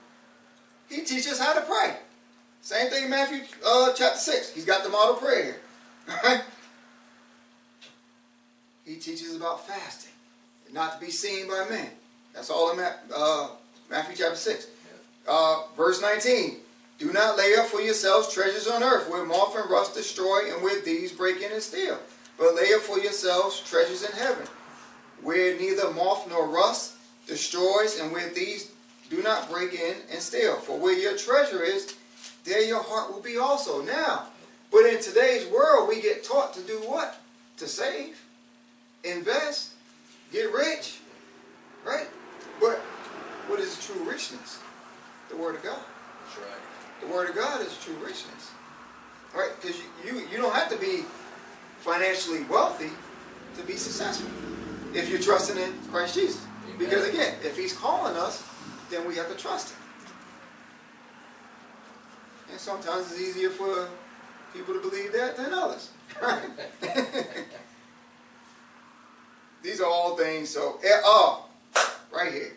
[0.89, 1.97] he teaches how to pray.
[2.63, 4.55] Same thing in Matthew uh, chapter 6.
[4.55, 5.61] He's got the model prayer here.
[6.09, 6.45] Alright?
[8.85, 10.13] He teaches about fasting.
[10.73, 11.89] Not to be seen by men.
[12.35, 12.79] That's all in
[13.15, 13.49] uh,
[13.91, 14.67] Matthew chapter 6.
[15.27, 16.57] Uh, verse 19.
[16.99, 20.63] Do not lay up for yourselves treasures on earth, where moth and rust destroy, and
[20.63, 21.99] where thieves break in and steal.
[22.37, 24.47] But lay up for yourselves treasures in heaven,
[25.23, 26.95] where neither moth nor rust
[27.27, 28.71] destroys, and where thieves
[29.11, 30.57] do not break in and steal.
[30.57, 31.95] For where your treasure is,
[32.45, 33.83] there your heart will be also.
[33.83, 34.25] Now,
[34.71, 37.17] but in today's world, we get taught to do what?
[37.59, 38.21] To save,
[39.05, 39.73] invest,
[40.33, 40.99] get rich,
[41.85, 42.07] right?
[42.61, 42.79] But
[43.49, 44.59] what is true richness?
[45.31, 45.81] The Word of God.
[46.25, 47.01] That's right.
[47.01, 48.51] The Word of God is true richness,
[49.35, 49.51] right?
[49.61, 51.05] Because you, you you don't have to be
[51.79, 52.91] financially wealthy
[53.57, 54.31] to be successful
[54.95, 56.45] if you're trusting in Christ Jesus.
[56.65, 56.79] Amen.
[56.79, 58.45] Because again, if He's calling us,
[58.91, 59.83] then we have to trust Him.
[62.51, 63.89] And sometimes it's easier for
[64.55, 65.91] people to believe that than others.
[66.21, 66.43] Right?
[69.63, 70.49] These are all things.
[70.49, 71.47] So, oh,
[72.13, 72.53] right here,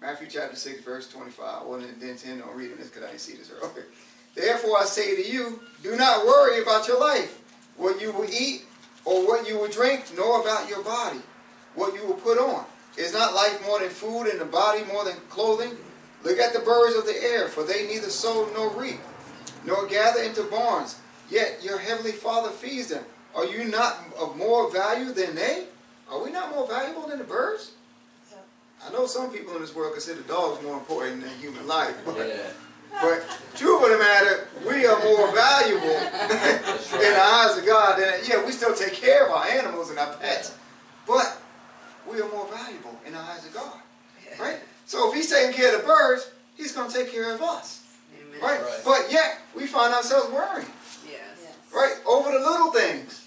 [0.00, 1.62] Matthew chapter six, verse twenty-five.
[1.62, 3.86] I wasn't intending on reading this because I didn't see this earlier.
[4.34, 7.40] Therefore, I say to you, do not worry about your life,
[7.76, 8.62] what you will eat
[9.04, 11.20] or what you will drink, nor about your body,
[11.74, 12.64] what you will put on.
[12.96, 15.76] Is not life more than food, and the body more than clothing?
[16.24, 18.98] Look at the birds of the air, for they neither sow nor reap,
[19.64, 20.98] nor gather into barns,
[21.30, 23.04] yet your heavenly Father feeds them.
[23.34, 25.66] Are you not of more value than they?
[26.10, 27.72] Are we not more valuable than the birds?
[28.86, 32.16] I know some people in this world consider dogs more important than human life, but,
[32.16, 32.36] Yeah.
[33.02, 33.24] but
[33.56, 35.88] truth of the matter, we are more valuable
[36.28, 37.98] That's in the eyes of God.
[37.98, 40.54] Than, yeah, we still take care of our animals and our pets,
[41.06, 41.38] but
[42.10, 43.78] we are more valuable in the eyes of God,
[44.38, 44.58] right?
[44.86, 47.82] So if He's taking care of the birds, He's going to take care of us,
[48.40, 48.60] right?
[48.62, 48.80] Right.
[48.84, 50.70] But yet we find ourselves worrying,
[51.04, 51.20] Yes.
[51.74, 53.24] right, over the little things,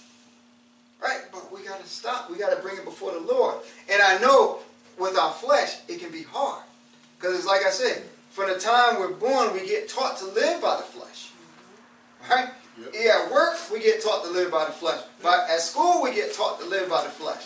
[1.02, 1.22] right?
[1.32, 2.30] But we got to stop.
[2.30, 3.56] We got to bring it before the Lord.
[3.92, 4.60] And I know
[5.00, 6.64] with our flesh, it can be hard
[7.20, 10.62] because it's like I said, from the time we're born, we get taught to live
[10.62, 11.32] by the flesh,
[12.30, 12.50] right?
[12.80, 12.94] Yep.
[12.94, 15.02] Yeah, at work we get taught to live by the flesh.
[15.22, 17.46] But at school we get taught to live by the flesh.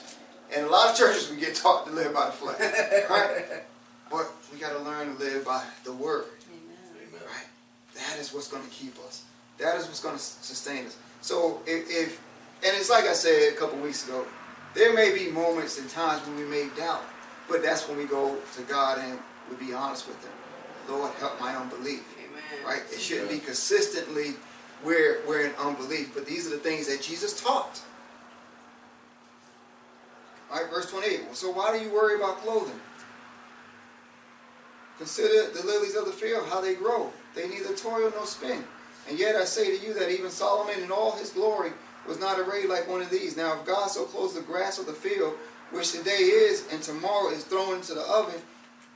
[0.55, 2.59] And a lot of churches we get taught to live by the flesh.
[3.09, 3.63] Right?
[4.11, 6.25] But we gotta learn to live by the word.
[6.47, 7.09] Amen.
[7.09, 7.21] Amen.
[7.25, 7.47] Right?
[7.95, 9.23] That is what's gonna keep us.
[9.57, 10.97] That is what's gonna sustain us.
[11.21, 12.21] So if, if
[12.63, 14.25] and it's like I said a couple weeks ago,
[14.73, 17.03] there may be moments and times when we may doubt.
[17.47, 20.31] But that's when we go to God and we be honest with him.
[20.89, 22.65] Lord, help my unbelief Amen.
[22.65, 22.81] right?
[22.91, 24.35] It shouldn't be consistently
[24.83, 27.81] we're, we're in unbelief, but these are the things that Jesus taught.
[30.51, 31.35] All right, verse 28.
[31.35, 32.79] So why do you worry about clothing?
[34.97, 37.11] Consider the lilies of the field, how they grow.
[37.35, 38.63] They neither toil nor spin.
[39.09, 41.71] And yet I say to you that even Solomon in all his glory
[42.07, 43.35] was not arrayed like one of these.
[43.35, 45.33] Now if God so clothes the grass of the field,
[45.71, 48.41] which today is and tomorrow is thrown into the oven,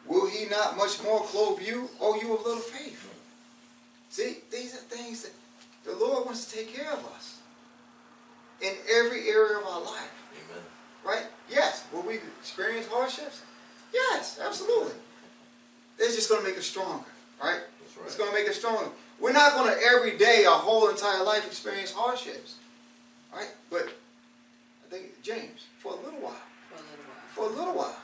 [0.05, 3.05] will he not much more clothe you, O you of little faith?
[4.09, 5.31] See, these are things that
[5.83, 7.39] the Lord wants to take care of us
[8.61, 10.63] in every area of our life, Amen.
[11.05, 11.25] right?
[11.49, 11.85] Yes.
[11.93, 13.41] Will we experience hardships?
[13.93, 14.93] Yes, absolutely.
[15.97, 17.05] It's just going to make us stronger,
[17.41, 17.61] right?
[17.79, 18.89] That's It's going to make us stronger.
[19.19, 22.55] We're not going to every day, our whole entire life, experience hardships,
[23.33, 23.49] right?
[23.69, 23.89] But
[24.85, 26.35] I think James, for a little while,
[26.69, 27.23] For a little while.
[27.33, 27.97] for a little while,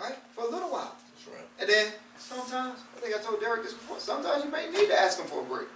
[0.00, 0.16] right?
[0.34, 0.94] For a little while.
[1.14, 1.46] That's right.
[1.60, 5.00] And then sometimes, I think I told Derek this before, sometimes you may need to
[5.00, 5.68] ask him for a break.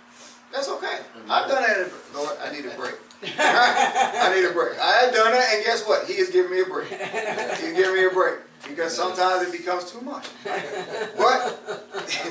[0.53, 0.87] That's okay.
[1.17, 1.31] Mm-hmm.
[1.31, 1.91] I've done that.
[2.15, 2.95] Lord, I need a break.
[3.39, 4.79] I need a break.
[4.81, 6.07] I have done that, and guess what?
[6.07, 6.89] He has given me a break.
[7.61, 8.37] He's giving me a break.
[8.67, 10.27] Because sometimes it becomes too much.
[10.45, 11.61] But
[11.93, 12.27] That's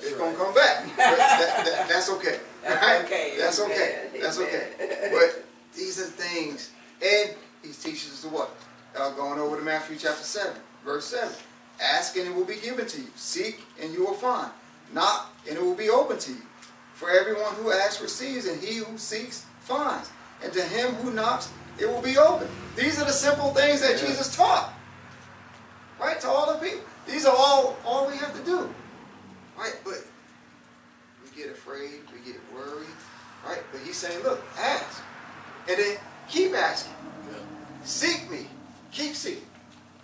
[0.00, 0.84] it's gonna come back.
[0.96, 2.40] But that- that- that's okay.
[2.64, 3.04] That's right?
[3.04, 3.34] okay.
[3.38, 4.08] That's okay.
[4.20, 4.68] That's okay.
[5.12, 5.41] But
[5.74, 6.70] these are things.
[7.02, 8.54] And he teaches us to what?
[8.96, 10.52] Uh, going over to Matthew chapter 7,
[10.84, 11.34] verse 7.
[11.80, 13.08] Ask and it will be given to you.
[13.16, 14.50] Seek and you will find.
[14.92, 16.42] Knock and it will be open to you.
[16.94, 20.10] For everyone who asks receives, and he who seeks finds.
[20.44, 22.46] And to him who knocks, it will be open.
[22.76, 24.06] These are the simple things that Yeah.
[24.06, 24.72] Jesus taught.
[25.98, 26.20] Right?
[26.20, 26.84] To all the people.
[27.08, 28.72] These are all all we have to do.
[29.58, 29.74] Right?
[29.84, 30.04] But
[31.24, 32.86] we get afraid, we get worried.
[33.44, 33.62] Right?
[33.72, 35.02] But he's saying, look, ask.
[35.68, 35.96] And then
[36.28, 36.94] keep asking.
[37.30, 37.38] Yeah.
[37.84, 38.46] Seek me.
[38.90, 39.46] Keep seeking.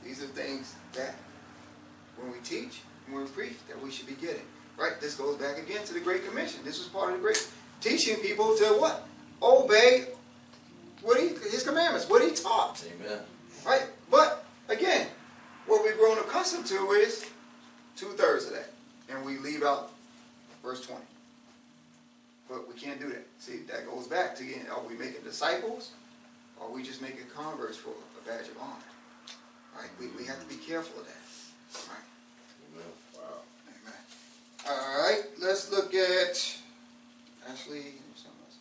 [0.04, 1.14] These are things that
[2.16, 4.42] when we teach, when we preach, that we should be getting.
[4.76, 5.00] Right?
[5.00, 6.60] This goes back again to the Great Commission.
[6.64, 7.48] This was part of the Great
[7.80, 9.06] teaching people to what?
[9.42, 10.06] Obey
[11.02, 12.82] what he his commandments, what he taught.
[12.96, 13.20] Amen.
[13.64, 13.86] Right?
[14.10, 15.06] But again,
[15.66, 17.24] what we've grown accustomed to is
[17.96, 18.70] two thirds of that.
[19.10, 19.92] And we leave out
[20.62, 21.02] verse 20.
[22.48, 23.26] But we can't do that.
[23.38, 25.92] See, that goes back to again, are we making disciples?
[26.58, 28.74] Or are we just making converts for a badge of honor?
[29.76, 29.90] Right?
[30.00, 31.90] We, we have to be careful of that.
[31.90, 31.98] Right?
[32.74, 32.86] Amen.
[33.14, 33.42] Wow.
[33.82, 34.00] Amen.
[34.68, 36.56] All right, let's look at
[37.48, 37.82] actually
[38.14, 38.58] something else.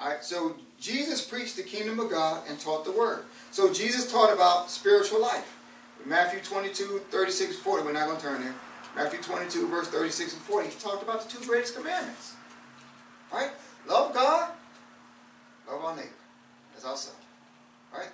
[0.00, 3.24] All right, so Jesus preached the kingdom of God and taught the word.
[3.50, 5.56] So Jesus taught about spiritual life.
[6.06, 7.84] Matthew 22, 36, 40.
[7.84, 8.54] We're not going to turn there.
[8.94, 10.68] Matthew 22, verse 36 and 40.
[10.68, 12.33] He talked about the two greatest commandments.
[13.34, 13.50] Right?
[13.88, 14.50] Love God,
[15.68, 16.08] love our neighbor
[16.76, 17.18] as ourselves.
[17.92, 18.08] Right?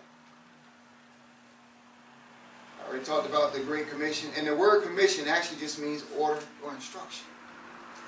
[2.80, 4.30] I already talked about the Great Commission.
[4.38, 7.26] And the word commission actually just means order or instruction.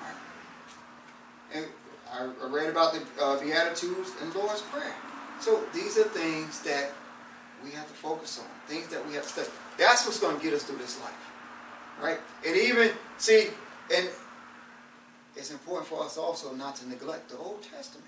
[0.01, 0.15] Right?
[1.53, 1.65] And
[2.11, 4.93] I read about the uh, Beatitudes and Lord's Prayer.
[5.39, 6.91] So these are things that
[7.63, 9.49] we have to focus on, things that we have to study.
[9.77, 11.31] That's what's going to get us through this life,
[12.01, 12.19] right?
[12.45, 13.49] And even see,
[13.95, 14.09] and
[15.35, 18.07] it's important for us also not to neglect the Old Testament,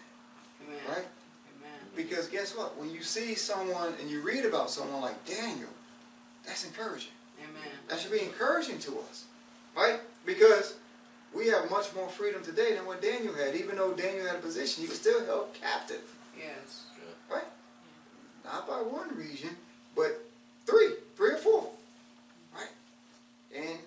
[0.64, 0.80] Amen.
[0.88, 1.06] right?
[1.58, 1.80] Amen.
[1.96, 2.78] Because guess what?
[2.78, 5.70] When you see someone and you read about someone like Daniel,
[6.46, 7.12] that's encouraging.
[7.40, 7.72] Amen.
[7.88, 9.26] That should be encouraging to us,
[9.76, 10.00] right?
[10.26, 10.76] Because
[11.34, 13.56] we have much more freedom today than what Daniel had.
[13.56, 16.02] Even though Daniel had a position, he was still held captive.
[16.38, 16.84] Yes.
[17.32, 17.44] right?
[18.44, 19.50] Not by one region,
[19.96, 20.22] but
[20.66, 21.70] three, three or four,
[22.54, 22.70] right?
[23.56, 23.80] And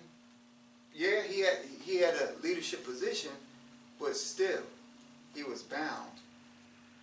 [0.93, 1.57] yeah, he had
[1.89, 3.31] he had a leadership position,
[3.99, 4.61] but still,
[5.35, 6.11] he was bound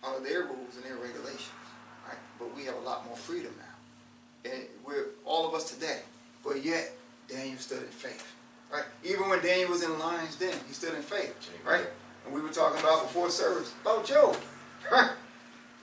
[0.03, 1.51] under their rules and their regulations,
[2.07, 2.17] right?
[2.39, 5.99] But we have a lot more freedom now, and we're all of us today.
[6.43, 6.93] But yet,
[7.27, 8.33] Daniel stood in faith,
[8.71, 8.85] right?
[9.03, 11.85] Even when Daniel was in the lion's den, he stood in faith, right?
[12.25, 14.37] And we were talking about before service about Job,
[14.91, 15.11] right?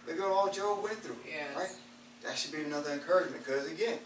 [0.07, 1.17] Look at all Job went through.
[1.27, 1.55] Yes.
[1.55, 1.77] Right?
[2.25, 3.99] That should be another encouragement because again,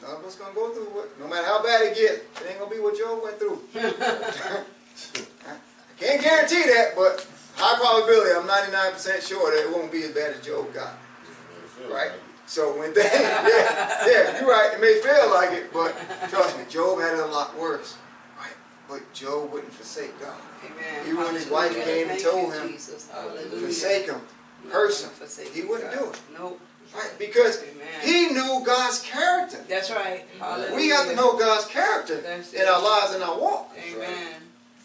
[0.00, 2.58] none of us gonna go through what no matter how bad it gets, it ain't
[2.58, 3.60] gonna be what Job went through.
[3.74, 5.54] I
[5.98, 7.26] can't guarantee that, but
[7.56, 10.94] high probability, I'm 99% sure that it won't be as bad as Job got.
[11.90, 12.10] Right?
[12.46, 15.94] So when they, yeah, yeah, you're right, it may feel like it, but
[16.28, 17.96] trust me, Job had it a lot worse.
[18.38, 18.52] Right?
[18.88, 20.38] But Job wouldn't forsake God.
[20.64, 21.06] Amen.
[21.06, 23.08] Even when his wife came and told him, Jesus.
[23.10, 23.38] Hallelujah.
[23.40, 23.66] Hallelujah.
[23.66, 24.20] Forsake him,
[24.70, 25.08] curse him.
[25.10, 26.00] one forsake He wouldn't God.
[26.00, 26.20] do it.
[26.38, 26.60] Nope.
[26.94, 27.10] Right?
[27.18, 27.86] Because Amen.
[28.02, 29.58] he knew God's character.
[29.68, 30.24] That's right.
[30.38, 30.76] Hallelujah.
[30.76, 32.68] We have to know God's character That's in it.
[32.68, 33.74] our lives and our walk.
[33.94, 34.34] Amen.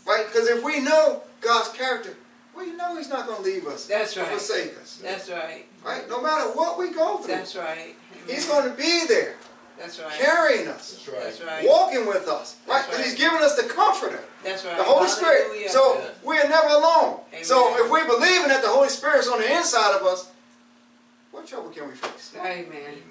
[0.06, 0.26] Right?
[0.26, 2.16] Because if we know God's character,
[2.58, 4.30] we know He's not going to leave us That's or right.
[4.32, 5.00] forsake us.
[5.04, 5.66] That's right.
[5.86, 6.08] Right?
[6.10, 7.94] No matter what we go through, That's right.
[8.14, 8.26] Amen.
[8.36, 9.36] He's going to be there,
[9.78, 10.12] That's right.
[10.14, 11.24] carrying us, That's right.
[11.24, 11.68] That's right.
[11.68, 12.56] walking with us.
[12.68, 12.76] Right?
[12.78, 13.32] That's Because He's right.
[13.32, 14.78] giving us the Comforter, That's right.
[14.78, 15.70] the Holy Spirit.
[15.70, 16.08] So Yeah.
[16.24, 17.20] we're never alone.
[17.34, 17.44] Amen.
[17.44, 20.32] So if we believe in that the Holy Spirit's on the inside of us,
[21.38, 22.34] what trouble can we face?
[22.36, 22.66] Amen.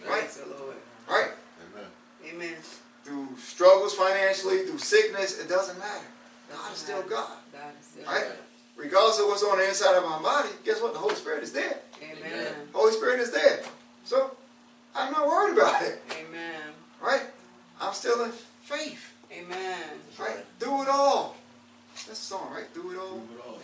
[0.04, 0.74] Praise the Lord.
[1.08, 1.30] Right?
[1.62, 1.86] Amen.
[2.34, 2.56] Amen.
[3.04, 6.06] Through struggles financially, through sickness, it doesn't matter.
[6.52, 7.30] God is still God.
[7.52, 8.24] God is still Right?
[8.24, 8.36] God.
[8.76, 10.92] Regardless of what's on the inside of my body, guess what?
[10.92, 11.78] The Holy Spirit is there.
[12.02, 12.52] Amen.
[12.72, 13.62] Holy Spirit is there.
[14.04, 14.32] So
[14.94, 16.02] I'm not worried about it.
[16.10, 16.62] Amen.
[17.00, 17.22] Right?
[17.80, 19.12] I'm still in faith.
[19.32, 19.84] Amen.
[20.18, 20.44] Right?
[20.58, 21.36] Through it all.
[21.96, 22.66] That's the song, right?
[22.74, 23.16] Through it all.
[23.16, 23.56] Move it on.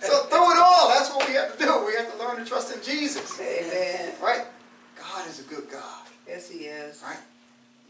[0.00, 1.84] so through it all, that's what we have to do.
[1.86, 3.38] We have to learn to trust in Jesus.
[3.38, 4.14] Amen.
[4.22, 4.46] Right?
[4.98, 6.06] God is a good God.
[6.26, 7.02] Yes, He is.
[7.06, 7.18] Right?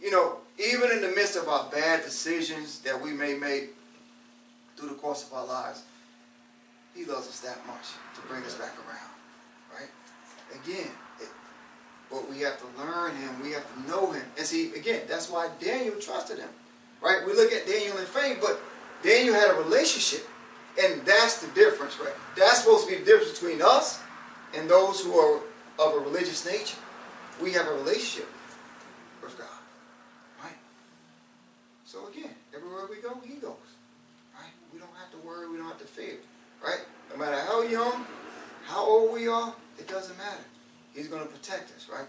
[0.02, 3.70] You know, even in the midst of our bad decisions that we may make
[5.24, 5.83] of our lives,
[6.94, 9.11] He loves us that much to bring us back around.
[9.74, 9.90] Right?
[10.62, 11.28] Again, it,
[12.11, 13.42] but we have to learn Him.
[13.42, 14.24] We have to know Him.
[14.37, 16.48] And see, again, that's why Daniel trusted Him.
[17.02, 17.24] Right?
[17.26, 18.61] We look at Daniel in faith, but
[19.02, 20.26] Daniel had a relationship.
[20.83, 22.14] And that's the difference, right?
[22.37, 24.00] That's supposed to be the difference between us
[24.54, 25.40] and those who are
[25.78, 26.78] of a religious nature.
[27.42, 28.28] We have a relationship
[29.22, 29.46] with God.
[30.42, 30.57] Right?
[31.85, 33.57] So again, everywhere we go, he goes.
[34.35, 34.52] Right?
[34.72, 36.16] We don't have to worry, we don't have to fear.
[36.62, 36.81] Right?
[37.11, 38.05] No matter how young,
[38.64, 40.44] how old we are, it doesn't matter.
[40.94, 42.07] He's going to protect us, right?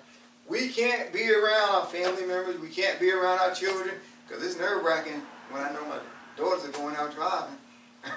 [0.47, 3.95] We can't be around our family members, we can't be around our children,
[4.27, 5.99] because it's nerve wracking when I know my
[6.35, 7.55] daughters are going out driving.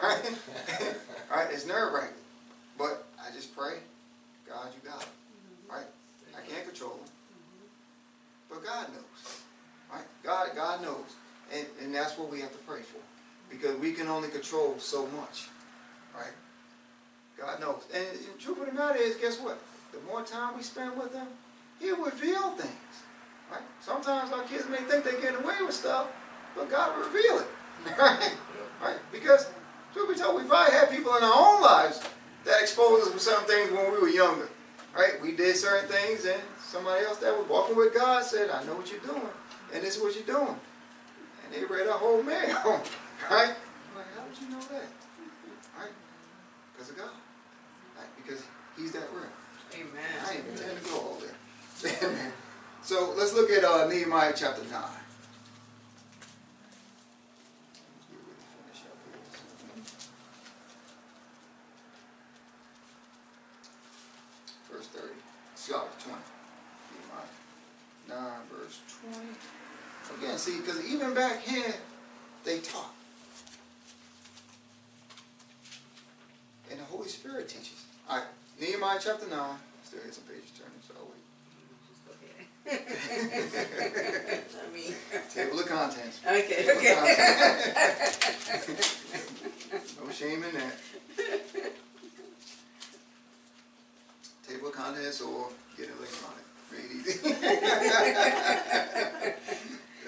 [0.01, 0.22] Right?
[1.31, 1.48] right?
[1.51, 2.14] It's nerve wracking.
[2.79, 3.79] But I just pray,
[4.48, 5.09] God, you got it.
[5.09, 5.72] Mm-hmm.
[5.75, 5.87] Right?
[6.39, 7.01] I can't control them.
[7.01, 7.66] Mm-hmm.
[8.49, 9.41] But God knows.
[9.93, 10.05] Right?
[10.22, 11.16] God, God knows.
[11.53, 13.01] And, and that's what we have to pray for.
[13.53, 15.48] Because we can only control so much.
[16.16, 16.32] Right?
[17.38, 17.82] God knows.
[17.94, 19.59] And the truth of the matter is, guess what?
[19.92, 21.26] The more time we spend with Him,
[21.78, 22.94] He'll reveal things.
[23.50, 23.62] Right?
[23.80, 26.09] Sometimes our kids may think they're getting away with stuff,
[26.57, 27.46] but God will reveal it.
[27.98, 28.32] Right?
[28.80, 28.98] Right?
[29.12, 29.50] Because,
[29.92, 32.00] truth be told, we probably had people in our own lives
[32.44, 34.48] that exposed us to some things when we were younger.
[34.96, 35.20] Right?
[35.20, 38.74] We did certain things, and somebody else that was walking with God said, I know
[38.74, 39.22] what you're doing,
[39.74, 40.57] and this is what you're doing.
[41.44, 42.82] And they read our whole mail.
[43.31, 43.55] Right?
[43.55, 44.89] I'm like, how did you know that?
[45.79, 45.93] Right?
[46.73, 47.11] Because of God.
[47.97, 48.09] Right?
[48.16, 48.43] Because
[48.77, 49.25] He's that real.
[49.75, 50.03] Amen.
[50.27, 51.93] I ain't intend to go all there.
[52.03, 52.33] Amen.
[52.83, 54.83] So let's look at uh, Nehemiah chapter 9.
[64.70, 65.09] Verse 30.
[65.55, 66.18] Sorry, 20.
[68.09, 70.18] Nehemiah 9, verse 20.
[70.18, 71.75] Again, see, because even back here,
[72.45, 72.93] they taught.
[78.83, 79.39] Nehemiah chapter 9.
[79.85, 81.22] Still got some pages turning, so I'll wait.
[84.59, 84.95] I mean,
[85.33, 86.18] Table of contents.
[86.26, 86.95] okay, Table of okay.
[86.97, 88.26] contents.
[90.05, 90.74] no shame in that.
[94.49, 96.45] Table of contents or get it electronic.
[96.72, 97.18] Real easy.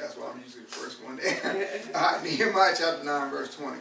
[0.01, 1.68] That's why I'm usually the first one there.
[1.95, 3.79] All right, Nehemiah chapter 9, verse 20.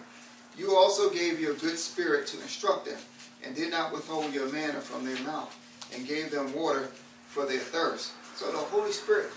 [0.56, 3.00] You also gave your good spirit to instruct them,
[3.44, 5.56] and did not withhold your manna from their mouth,
[5.94, 6.90] and gave them water
[7.28, 8.12] for their thirst.
[8.36, 9.30] So the Holy Spirit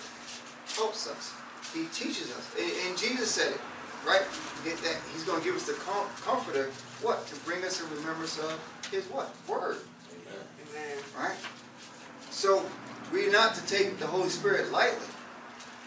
[0.74, 1.32] helps us.
[1.74, 2.54] He teaches us.
[2.58, 3.60] And, and Jesus said it,
[4.06, 4.22] right?
[4.64, 6.70] That he's going to give us the com- comforter,
[7.02, 7.26] what?
[7.26, 8.58] To bring us a remembrance of
[8.90, 9.34] his what?
[9.48, 9.78] Word,
[10.12, 10.98] Amen.
[11.18, 11.36] right?
[12.30, 12.64] So
[13.12, 15.06] we're not to take the Holy Spirit lightly,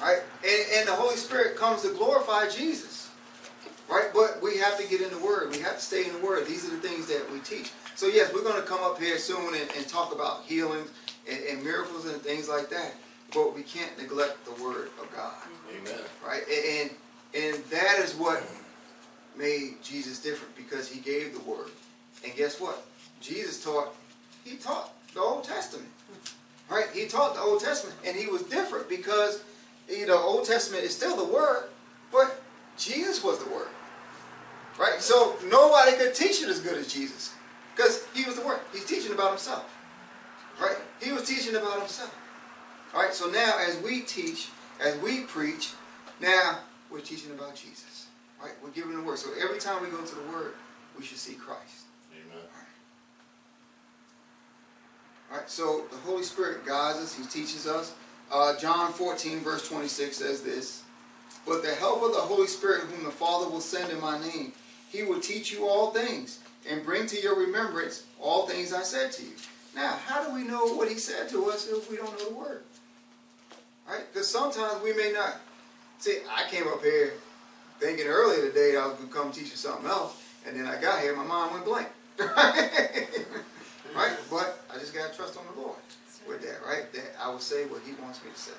[0.01, 0.21] right?
[0.43, 3.09] And, and the Holy Spirit comes to glorify Jesus,
[3.89, 4.09] right?
[4.13, 5.51] But we have to get in the Word.
[5.51, 6.45] We have to stay in the Word.
[6.47, 7.71] These are the things that we teach.
[7.99, 10.89] So yes, we're going to come up here soon and, and talk about healings
[11.29, 12.93] and, and miracles and things like that.
[13.33, 15.35] But we can't neglect the Word of God
[15.69, 15.99] Amen.
[16.25, 16.41] right?
[16.47, 16.91] And
[17.35, 18.41] and that is what
[19.37, 21.71] made Jesus different because he gave the word.
[22.23, 22.85] And guess what?
[23.19, 23.93] Jesus taught.
[24.45, 25.89] He taught the Old Testament,
[26.69, 26.85] right?
[26.93, 29.43] He taught the Old Testament, and he was different because
[29.89, 31.65] you know Old Testament is still the word,
[32.13, 32.41] but
[32.77, 33.67] Jesus was the word,
[34.79, 35.01] right?
[35.01, 37.33] So nobody could teach it as good as Jesus
[37.79, 38.59] because he was the word.
[38.73, 39.73] He's teaching about himself,
[40.61, 40.75] right?
[41.01, 42.13] He was teaching about himself.
[42.93, 44.49] All right, so now as we teach,
[44.81, 45.71] as we preach,
[46.19, 46.59] now
[46.91, 48.07] we're teaching about Jesus.
[48.41, 48.51] Right?
[48.63, 49.19] We're giving the word.
[49.19, 50.53] So every time we go to the word,
[50.97, 51.85] we should see Christ.
[52.11, 52.43] Amen.
[55.31, 57.93] All right, so the Holy Spirit guides us, He teaches us.
[58.31, 60.83] Uh, John 14, verse 26 says this
[61.47, 64.51] But the help of the Holy Spirit, whom the Father will send in my name,
[64.89, 66.39] He will teach you all things
[66.69, 69.31] and bring to your remembrance all things I said to you.
[69.75, 72.35] Now, how do we know what He said to us if we don't know the
[72.35, 72.61] word?
[73.87, 74.03] Right?
[74.11, 75.37] Because sometimes we may not.
[75.97, 77.13] See, I came up here
[77.79, 80.65] thinking earlier today that I was going to come teach you something else, and then
[80.67, 81.87] I got here, my mind went blank.
[83.95, 84.15] right?
[84.29, 85.77] But I just got to trust on the Lord
[86.27, 86.91] with that, right?
[86.93, 88.51] That I will say what He wants me to say.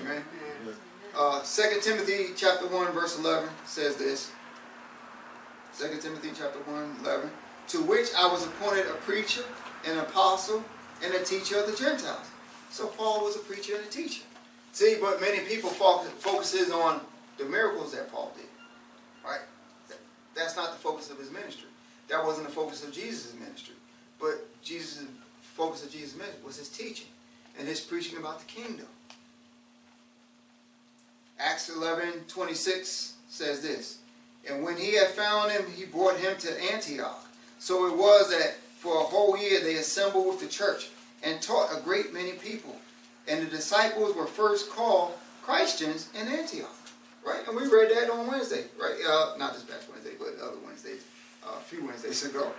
[0.00, 0.22] Amen.
[1.16, 4.30] Uh, 2 Timothy chapter 1, verse 11 says this.
[5.78, 7.01] 2 Timothy chapter 1, 11.
[7.72, 9.42] To which I was appointed a preacher,
[9.86, 10.62] an apostle,
[11.02, 12.26] and a teacher of the Gentiles.
[12.70, 14.24] So Paul was a preacher and a teacher.
[14.72, 17.00] See, but many people focus, focuses on
[17.38, 18.44] the miracles that Paul did.
[19.24, 19.40] Right?
[20.34, 21.70] That's not the focus of his ministry.
[22.08, 23.76] That wasn't the focus of Jesus' ministry.
[24.20, 25.06] But Jesus'
[25.40, 27.08] focus of Jesus' ministry was his teaching
[27.58, 28.86] and his preaching about the kingdom.
[31.38, 33.98] Acts 11, 26 says this.
[34.46, 37.28] And when he had found him, he brought him to Antioch.
[37.62, 40.88] So it was that for a whole year they assembled with the church
[41.22, 42.74] and taught a great many people.
[43.28, 46.74] And the disciples were first called Christians in Antioch.
[47.24, 47.46] Right?
[47.46, 48.96] And we read that on Wednesday, right?
[49.08, 51.04] Uh, not this past Wednesday, but other Wednesdays,
[51.46, 52.50] uh, a few Wednesdays ago.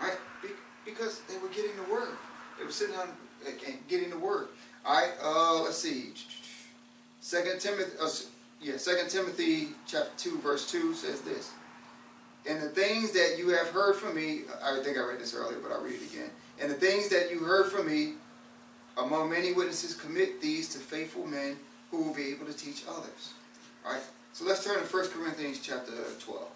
[0.00, 0.16] Right?
[0.40, 0.50] Be-
[0.84, 2.16] because they were getting the word.
[2.56, 3.08] They were sitting down
[3.44, 4.46] and getting the word.
[4.86, 6.12] All right, uh, let's see.
[7.20, 8.08] Second Timothy, uh,
[8.60, 11.50] yeah, Second Timothy chapter two, verse two says this.
[12.48, 15.58] And the things that you have heard from me, I think I read this earlier,
[15.62, 16.30] but I'll read it again.
[16.60, 18.14] And the things that you heard from me
[18.96, 21.56] among many witnesses, commit these to faithful men
[21.90, 23.34] who will be able to teach others.
[23.84, 24.02] All right.
[24.32, 26.46] So let's turn to 1 Corinthians chapter 12.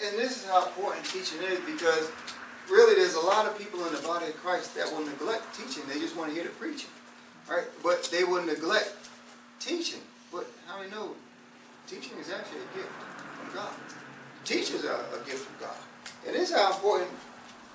[0.00, 2.10] And this is how important teaching is because
[2.70, 5.82] really there's a lot of people in the body of Christ that will neglect teaching.
[5.88, 6.90] They just want to hear the preaching.
[7.48, 7.64] Right?
[7.82, 9.08] But they will neglect
[9.60, 10.00] teaching.
[10.32, 11.12] But how many know
[11.86, 12.92] teaching is actually a gift
[13.38, 13.72] from God?
[14.44, 15.76] Teachers are a gift from God.
[16.26, 17.10] And this is how important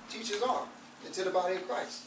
[0.08, 0.66] teachers are
[1.04, 2.02] into the body of Christ.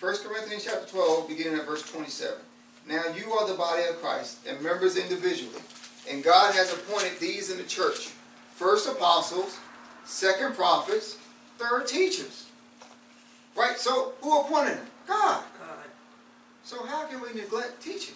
[0.00, 2.36] 1 Corinthians chapter 12, beginning at verse 27.
[2.88, 5.62] Now you are the body of Christ and members individually.
[6.10, 8.10] And God has appointed these in the church.
[8.54, 9.58] First apostles,
[10.04, 11.18] second prophets,
[11.58, 12.46] third teachers.
[13.56, 13.78] Right?
[13.78, 14.86] So who appointed them?
[15.06, 15.42] God.
[15.58, 15.86] God.
[16.64, 18.14] So how can we neglect teaching?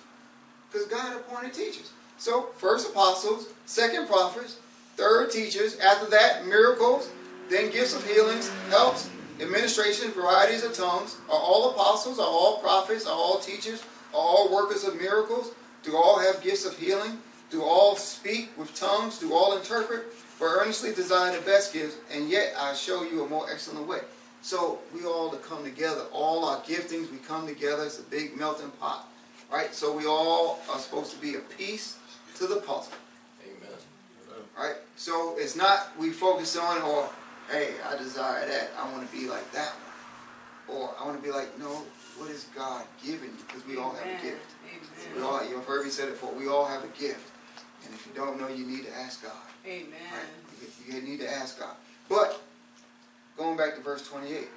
[0.70, 1.90] Because God appointed teachers.
[2.18, 4.58] So first apostles, second prophets,
[4.96, 5.78] third teachers.
[5.78, 7.10] After that, miracles,
[7.48, 9.08] then gifts of healings, helps,
[9.40, 11.16] administration, varieties of tongues.
[11.28, 12.18] Are all apostles?
[12.18, 13.06] Are all prophets?
[13.06, 13.82] Are all teachers?
[14.12, 15.52] Are all workers of miracles?
[15.82, 17.18] Do all have gifts of healing?
[17.50, 19.18] Do all speak with tongues?
[19.18, 20.04] Do all interpret?
[20.40, 24.00] But earnestly desire the best gifts, and yet I show you a more excellent way.
[24.40, 27.84] So we all to come together, all our giftings, we come together.
[27.84, 29.06] It's a big melting pot,
[29.52, 29.74] right?
[29.74, 31.98] So we all are supposed to be a piece
[32.36, 32.94] to the puzzle,
[33.44, 33.78] Amen.
[34.58, 34.76] right?
[34.96, 37.10] So it's not we focus on or
[37.50, 39.74] hey, I desire that, I want to be like that
[40.68, 41.82] one, or I want to be like no,
[42.16, 43.44] what is God giving you?
[43.46, 44.54] Because we all have a gift.
[45.14, 46.32] We all, you've heard me say it before.
[46.32, 47.30] We all have a gift,
[47.84, 49.49] and if you don't know, you need to ask God.
[49.66, 49.92] Amen.
[49.92, 50.94] Right?
[50.94, 51.74] You, need to ask God.
[52.08, 52.42] But
[53.36, 54.48] going back to verse 28,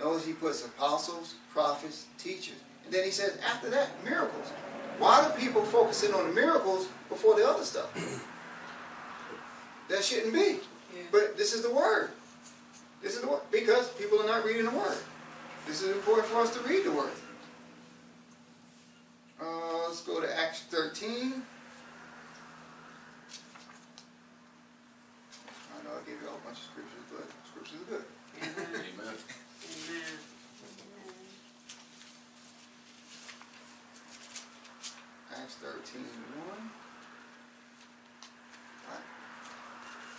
[0.00, 4.48] notice he puts apostles, prophets, teachers, and then he says after that miracles.
[4.98, 7.92] Why do people focus in on the miracles before the other stuff?
[9.88, 10.58] that shouldn't be.
[10.94, 11.02] Yeah.
[11.10, 12.10] But this is the word.
[13.02, 14.98] This is the word because people are not reading the word.
[15.66, 17.10] This is important for us to read the word.
[19.40, 21.42] Uh, let's go to Acts 13.
[25.72, 28.04] I know I gave you all a bunch of scriptures, but scriptures are good.
[28.42, 28.66] Amen.
[28.74, 29.14] Amen.
[29.80, 30.18] Amen.
[35.34, 36.70] Acts 13 1.
[38.88, 39.06] Right.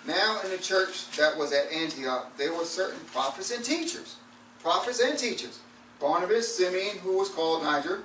[0.08, 4.18] Now in the church that was at Antioch, there were certain prophets and teachers.
[4.62, 5.60] Prophets and teachers.
[6.00, 8.04] Barnabas, Simeon, who was called Niger,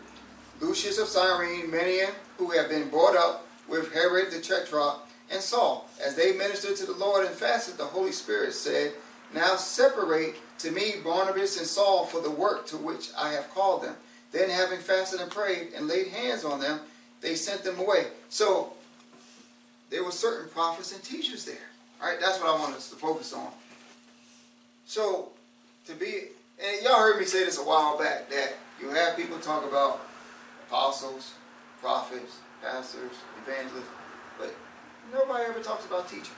[0.61, 5.89] Lucius of Cyrene, Manaen, who had been brought up with Herod the Tetrarch, and Saul.
[6.03, 8.95] As they ministered to the Lord and fasted, the Holy Spirit said,
[9.35, 13.83] Now separate to me Barnabas and Saul for the work to which I have called
[13.83, 13.95] them.
[14.33, 16.81] Then, having fasted and prayed and laid hands on them,
[17.21, 18.07] they sent them away.
[18.31, 18.73] So,
[19.91, 21.69] there were certain prophets and teachers there.
[22.01, 23.49] All right, that's what I want us to focus on.
[24.87, 25.31] So,
[25.87, 26.29] to be,
[26.63, 30.01] and y'all heard me say this a while back, that you have people talk about
[30.67, 31.35] apostles,
[31.81, 33.89] prophets, pastors, evangelists,
[34.39, 34.55] but
[35.13, 36.29] nobody ever talks about teachers.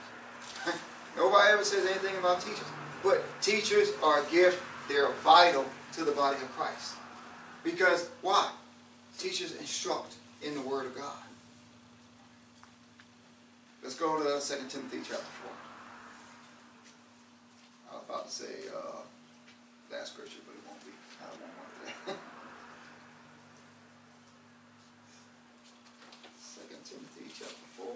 [1.15, 2.67] nobody ever says anything about teachers.
[3.03, 6.95] But teachers are a gift, they're vital to the body of Christ.
[7.63, 8.49] Because why?
[9.17, 11.13] Teachers instruct in the Word of God.
[13.83, 15.51] Let's go to 2 Timothy chapter 4.
[17.89, 19.01] I was about to say uh,
[19.89, 20.91] that scripture, but it won't be.
[21.19, 21.69] I won't want
[22.05, 22.13] that.
[26.69, 27.87] 2 Timothy chapter 4.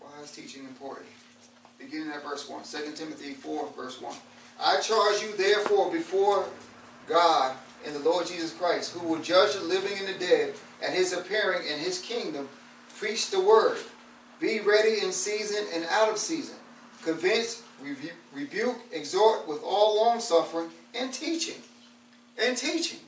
[0.00, 1.08] Why is teaching important?
[1.78, 2.64] Beginning at verse 1.
[2.64, 4.14] 2 Timothy 4, verse 1.
[4.60, 6.44] I charge you therefore before
[7.08, 7.56] God
[7.86, 11.12] and the Lord Jesus Christ, who will judge the living and the dead at his
[11.12, 12.48] appearing in his kingdom,
[12.98, 13.78] preach the word.
[14.40, 16.56] Be ready in season and out of season.
[17.04, 21.60] Convince, rebu- rebuke, exhort with all long suffering and teaching.
[22.38, 23.00] And teaching.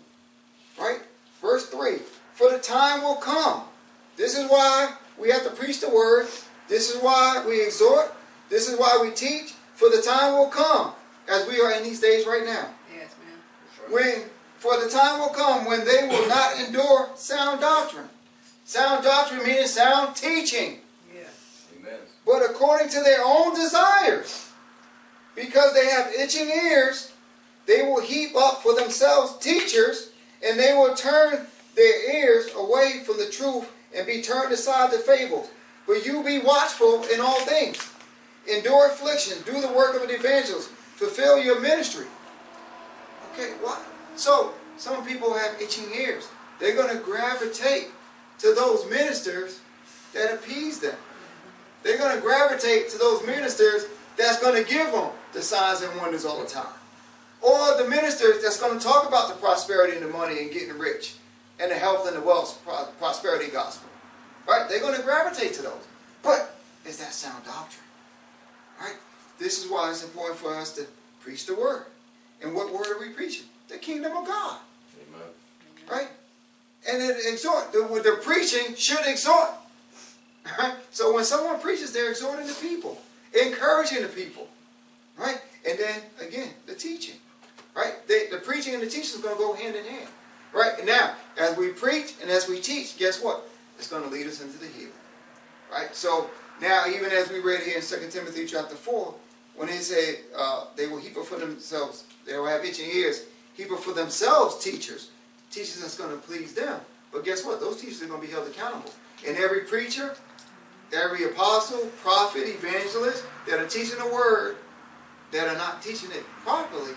[0.78, 1.00] Right?
[1.40, 1.98] Verse 3.
[2.34, 3.62] For the time will come.
[4.16, 6.26] This is why we have to preach the word.
[6.68, 8.14] This is why we exhort.
[8.48, 9.54] This is why we teach.
[9.74, 10.92] For the time will come,
[11.28, 12.68] as we are in these days right now.
[12.94, 13.92] Yes, ma'am.
[13.92, 13.92] Right.
[13.92, 14.30] When
[14.64, 18.08] for the time will come when they will not endure sound doctrine.
[18.64, 20.78] Sound doctrine meaning sound teaching,
[21.14, 21.20] Yeah.
[21.78, 21.98] Amen.
[22.24, 24.48] but according to their own desires.
[25.34, 27.12] Because they have itching ears,
[27.66, 30.08] they will heap up for themselves teachers,
[30.42, 34.98] and they will turn their ears away from the truth and be turned aside to
[34.98, 35.50] fables.
[35.86, 37.76] But you be watchful in all things.
[38.50, 42.06] Endure affliction, do the work of an evangelist, fulfill your ministry.
[43.34, 43.84] Okay, what?
[44.16, 46.28] So, some people have itching ears.
[46.58, 47.88] They're going to gravitate
[48.38, 49.60] to those ministers
[50.12, 50.96] that appease them.
[51.82, 53.86] They're going to gravitate to those ministers
[54.16, 56.72] that's going to give them the signs and wonders all the time.
[57.42, 60.78] Or the ministers that's going to talk about the prosperity and the money and getting
[60.78, 61.16] rich
[61.60, 63.88] and the health and the wealth pro- prosperity gospel.
[64.48, 64.66] Right?
[64.68, 65.86] They're going to gravitate to those.
[66.22, 66.56] But
[66.86, 67.84] is that sound doctrine?
[68.80, 68.96] Right?
[69.38, 70.86] This is why it's important for us to
[71.20, 71.84] preach the word.
[72.42, 73.46] And what word are we preaching?
[74.04, 74.58] The kingdom of God.
[75.08, 75.28] Amen.
[75.90, 76.08] Right?
[76.86, 77.72] And it exhort.
[77.72, 79.50] The, the preaching should exhort.
[80.58, 80.74] Right?
[80.90, 82.98] So when someone preaches, they're exhorting the people,
[83.32, 84.46] encouraging the people.
[85.18, 85.40] Right?
[85.68, 87.16] And then again, the teaching.
[87.74, 88.06] Right?
[88.06, 90.08] They, the preaching and the teaching is going to go hand in hand.
[90.52, 90.78] Right?
[90.78, 93.48] And now, as we preach and as we teach, guess what?
[93.76, 94.92] It's going to lead us into the healing.
[95.72, 95.92] Right?
[95.96, 96.30] So
[96.60, 99.14] now, even as we read here in 2 Timothy chapter 4,
[99.56, 103.24] when he said uh, they will heap up for themselves, they will have itching ears,
[103.72, 105.10] up for themselves teachers,
[105.50, 106.80] teachers that's going to please them.
[107.12, 107.60] But guess what?
[107.60, 108.90] Those teachers are going to be held accountable.
[109.26, 110.16] And every preacher,
[110.92, 114.56] every apostle, prophet, evangelist that are teaching the word,
[115.32, 116.92] that are not teaching it properly,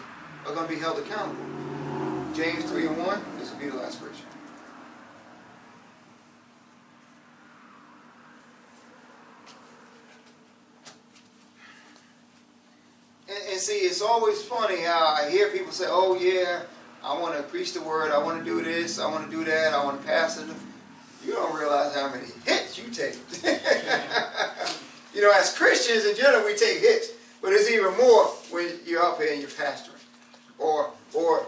[0.46, 1.46] are going to be held accountable.
[2.36, 4.17] James 3 and 1, this will be the last scripture.
[13.58, 16.62] And see, it's always funny how I hear people say, "Oh yeah,
[17.04, 18.12] I want to preach the word.
[18.12, 19.00] I want to do this.
[19.00, 19.74] I want to do that.
[19.74, 20.48] I want to pass it."
[21.26, 23.18] You don't realize how many hits you take.
[25.16, 29.02] you know, as Christians in general, we take hits, but it's even more when you're
[29.02, 30.06] up here and you're pastoring,
[30.60, 31.48] or or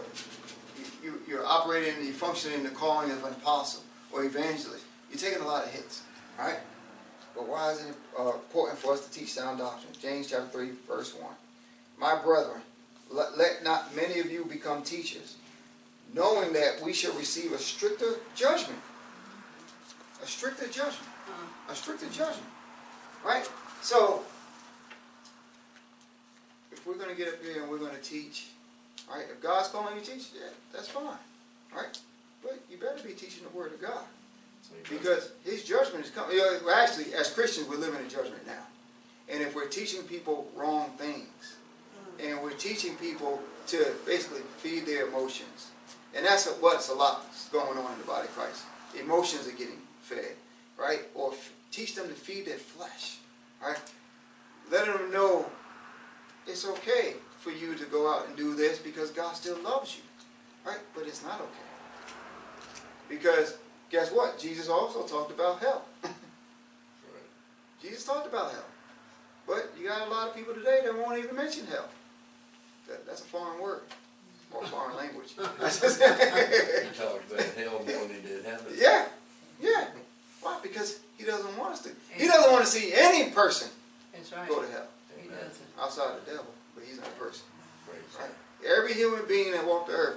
[1.04, 4.84] you, you're operating, and you function in the calling of an apostle or evangelist.
[5.12, 6.02] You're taking a lot of hits,
[6.36, 6.58] right?
[7.36, 9.92] But why is it uh, important for us to teach sound doctrine?
[10.02, 11.30] James chapter 3, verse 1.
[12.00, 12.62] My brethren,
[13.10, 15.36] let, let not many of you become teachers,
[16.14, 18.80] knowing that we shall receive a stricter judgment.
[20.22, 21.08] A stricter judgment.
[21.68, 22.48] A stricter judgment.
[23.24, 23.48] Right?
[23.82, 24.22] So,
[26.72, 28.46] if we're going to get up here and we're going to teach,
[29.10, 29.26] right?
[29.30, 31.18] If God's calling you to teach, yeah, that's fine.
[31.74, 31.98] Right?
[32.42, 34.04] But you better be teaching the Word of God.
[34.88, 36.38] Because His judgment is coming.
[36.38, 38.62] Well, actually, as Christians, we're living in judgment now.
[39.28, 41.56] And if we're teaching people wrong things,
[42.22, 45.70] and we're teaching people to basically feed their emotions,
[46.14, 48.62] and that's what's a lot going on in the body of Christ.
[48.98, 50.34] Emotions are getting fed,
[50.78, 51.00] right?
[51.14, 51.32] Or
[51.70, 53.18] teach them to feed their flesh,
[53.62, 53.80] right?
[54.70, 55.46] Letting them know
[56.46, 60.02] it's okay for you to go out and do this because God still loves you,
[60.70, 60.80] right?
[60.94, 61.70] But it's not okay.
[63.08, 63.56] Because
[63.90, 64.38] guess what?
[64.38, 65.84] Jesus also talked about hell.
[67.82, 68.64] Jesus talked about hell.
[69.46, 71.88] But you got a lot of people today that won't even mention hell.
[72.90, 73.82] That, that's a foreign word.
[74.52, 75.28] Or foreign language.
[75.38, 78.66] He talked about hell more than he did heaven.
[78.76, 79.06] yeah,
[79.62, 79.86] yeah.
[80.42, 80.58] Why?
[80.62, 81.90] Because he doesn't want us to.
[82.12, 83.68] He doesn't want to see any person
[84.12, 84.48] That's right.
[84.48, 84.88] go to hell.
[85.16, 85.38] He Amen.
[85.38, 85.66] doesn't.
[85.80, 87.44] Outside the devil, but he's not a person.
[88.18, 88.30] Right?
[88.76, 90.16] Every human being that walked the earth,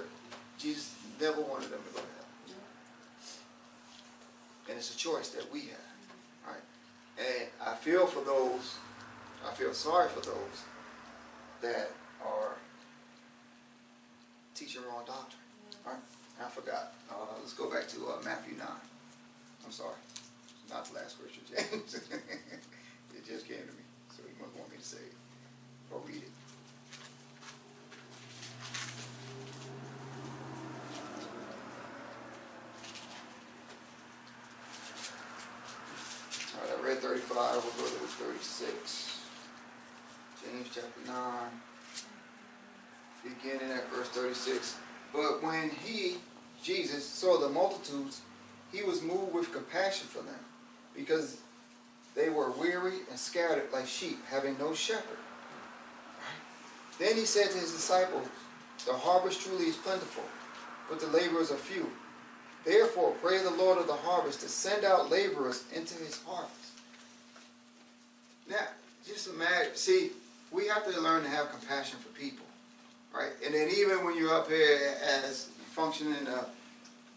[0.58, 2.56] Jesus never wanted them to go to hell.
[4.68, 6.48] And it's a choice that we have.
[6.48, 6.64] Right?
[7.18, 8.76] And I feel for those,
[9.48, 10.64] I feel sorry for those
[11.62, 11.90] that
[12.24, 12.56] are
[14.54, 15.42] teaching wrong doctrine.
[15.86, 16.02] All right,
[16.40, 16.94] I forgot.
[17.10, 18.66] Uh, let's go back to uh, Matthew 9.
[19.64, 19.98] I'm sorry.
[20.70, 21.94] Not the last scripture, James.
[23.14, 23.84] it just came to me.
[24.16, 25.14] So you must want me to say it
[25.90, 26.30] or read it.
[36.54, 39.20] All right, I read 35, we'll go to 36.
[40.42, 41.14] James chapter 9,
[43.24, 44.76] beginning at verse 36.
[45.12, 46.18] But when he,
[46.62, 48.20] Jesus, saw the multitudes,
[48.72, 50.40] he was moved with compassion for them,
[50.94, 51.38] because
[52.14, 55.18] they were weary and scattered like sheep, having no shepherd.
[56.98, 58.28] Then he said to his disciples,
[58.86, 60.24] The harvest truly is plentiful,
[60.88, 61.90] but the laborers are few.
[62.64, 66.54] Therefore, pray the Lord of the harvest to send out laborers into his harvest.
[68.48, 68.66] Now,
[69.06, 70.10] just imagine, see,
[70.50, 72.43] we have to learn to have compassion for people,
[73.14, 73.30] right?
[73.44, 74.78] And then even when you're up here
[75.24, 76.44] as functioning in the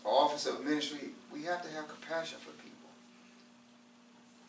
[0.06, 2.90] office of ministry, we have to have compassion for people.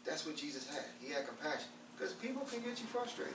[0.05, 0.85] That's what Jesus had.
[1.03, 1.69] He had compassion.
[1.97, 3.35] Because people can get you frustrated.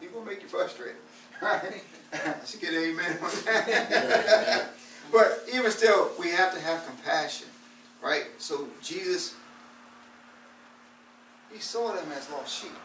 [0.00, 0.96] People make you frustrated.
[1.42, 1.82] Right?
[2.12, 4.68] I should get amen on that.
[5.10, 7.46] but even still, we have to have compassion.
[8.02, 8.24] Right?
[8.36, 9.34] So Jesus,
[11.50, 12.76] he saw them as lost sheep.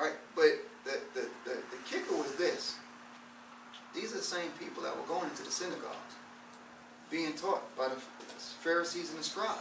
[0.00, 0.14] Right?
[0.34, 0.44] But
[0.84, 2.76] the, the, the, the kicker was this.
[3.94, 6.14] These are the same people that were going into the synagogues,
[7.10, 7.96] being taught by the
[8.60, 9.60] Pharisees and the scribes.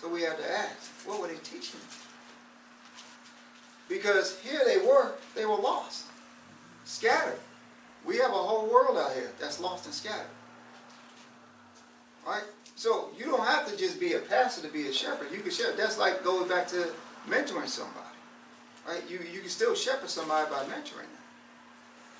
[0.00, 1.80] So we have to ask, what were they teaching?
[3.88, 6.06] Because here they were, they were lost,
[6.84, 7.38] scattered.
[8.04, 10.26] We have a whole world out here that's lost and scattered.
[12.26, 12.42] Right?
[12.76, 15.28] So you don't have to just be a pastor to be a shepherd.
[15.32, 15.76] You can shepherd.
[15.76, 16.88] That's like going back to
[17.28, 18.00] mentoring somebody.
[18.86, 19.02] Right?
[19.08, 21.24] You, you can still shepherd somebody by mentoring them.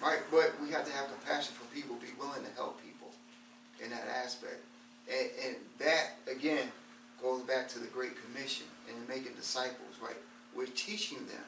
[0.05, 0.21] Right?
[0.31, 3.09] But we have to have compassion for people, be willing to help people
[3.83, 4.61] in that aspect.
[5.09, 6.69] And, and that, again,
[7.23, 10.17] goes back to the Great Commission and making disciples, right?
[10.55, 11.45] We're teaching them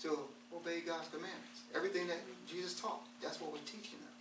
[0.00, 0.18] to
[0.56, 1.60] obey God's commandments.
[1.76, 2.16] Everything that
[2.48, 4.16] Jesus taught, that's what we're teaching them.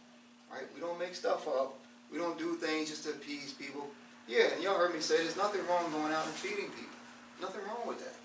[0.51, 0.67] Right?
[0.75, 1.75] We don't make stuff up.
[2.11, 3.87] We don't do things just to appease people.
[4.27, 6.99] Yeah, and y'all heard me say there's nothing wrong going out and feeding people.
[7.41, 8.15] Nothing wrong with that.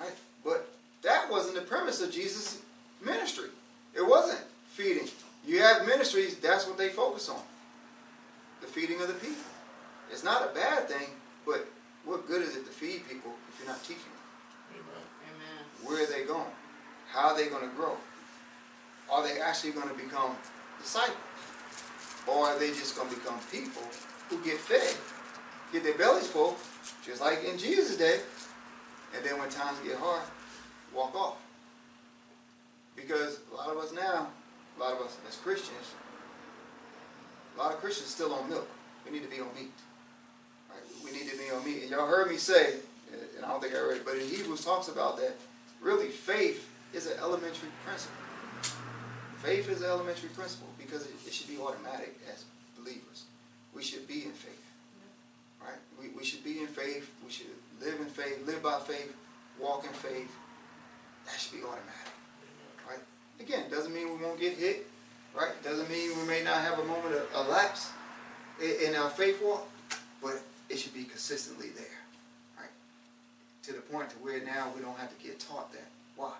[0.00, 0.14] Right?
[0.44, 0.68] But
[1.02, 2.60] that wasn't the premise of Jesus'
[3.04, 3.50] ministry.
[3.96, 5.08] It wasn't feeding.
[5.46, 7.40] You have ministries, that's what they focus on.
[8.60, 9.42] The feeding of the people.
[10.10, 11.08] It's not a bad thing,
[11.46, 11.66] but
[12.04, 14.80] what good is it to feed people if you're not teaching them?
[14.80, 15.02] Amen.
[15.34, 15.64] Amen.
[15.84, 16.52] Where are they going?
[17.10, 17.96] How are they going to grow?
[19.10, 20.36] Are they actually going to become
[20.80, 21.16] disciples?
[22.26, 23.82] Or are they just going to become people
[24.28, 24.94] who get fed,
[25.72, 26.56] get their bellies full,
[27.04, 28.20] just like in Jesus' day,
[29.14, 30.22] and then when times get hard,
[30.94, 31.38] walk off?
[32.96, 34.28] Because a lot of us now,
[34.76, 35.94] a lot of us as Christians,
[37.54, 38.68] a lot of Christians still on milk.
[39.04, 39.72] We need to be on meat.
[40.68, 40.82] Right?
[41.04, 41.82] We need to be on meat.
[41.82, 42.74] And y'all heard me say,
[43.36, 45.34] and I don't think I read it, but in Hebrews talks about that.
[45.80, 48.16] Really, faith is an elementary principle.
[49.42, 52.44] Faith is an elementary principle because it, it should be automatic as
[52.76, 53.24] believers.
[53.74, 54.64] We should be in faith.
[55.60, 55.78] Right?
[56.00, 57.10] We, we should be in faith.
[57.24, 57.46] We should
[57.80, 59.14] live in faith, live by faith,
[59.60, 60.30] walk in faith.
[61.26, 62.15] That should be automatic.
[63.40, 64.86] Again, doesn't mean we won't get hit.
[65.36, 65.52] Right?
[65.62, 67.90] Doesn't mean we may not have a moment of a lapse
[68.62, 69.68] in, in our faith walk,
[70.22, 72.00] but it should be consistently there.
[72.58, 72.72] Right?
[73.64, 75.88] To the point to where now we don't have to get taught that.
[76.16, 76.32] Why?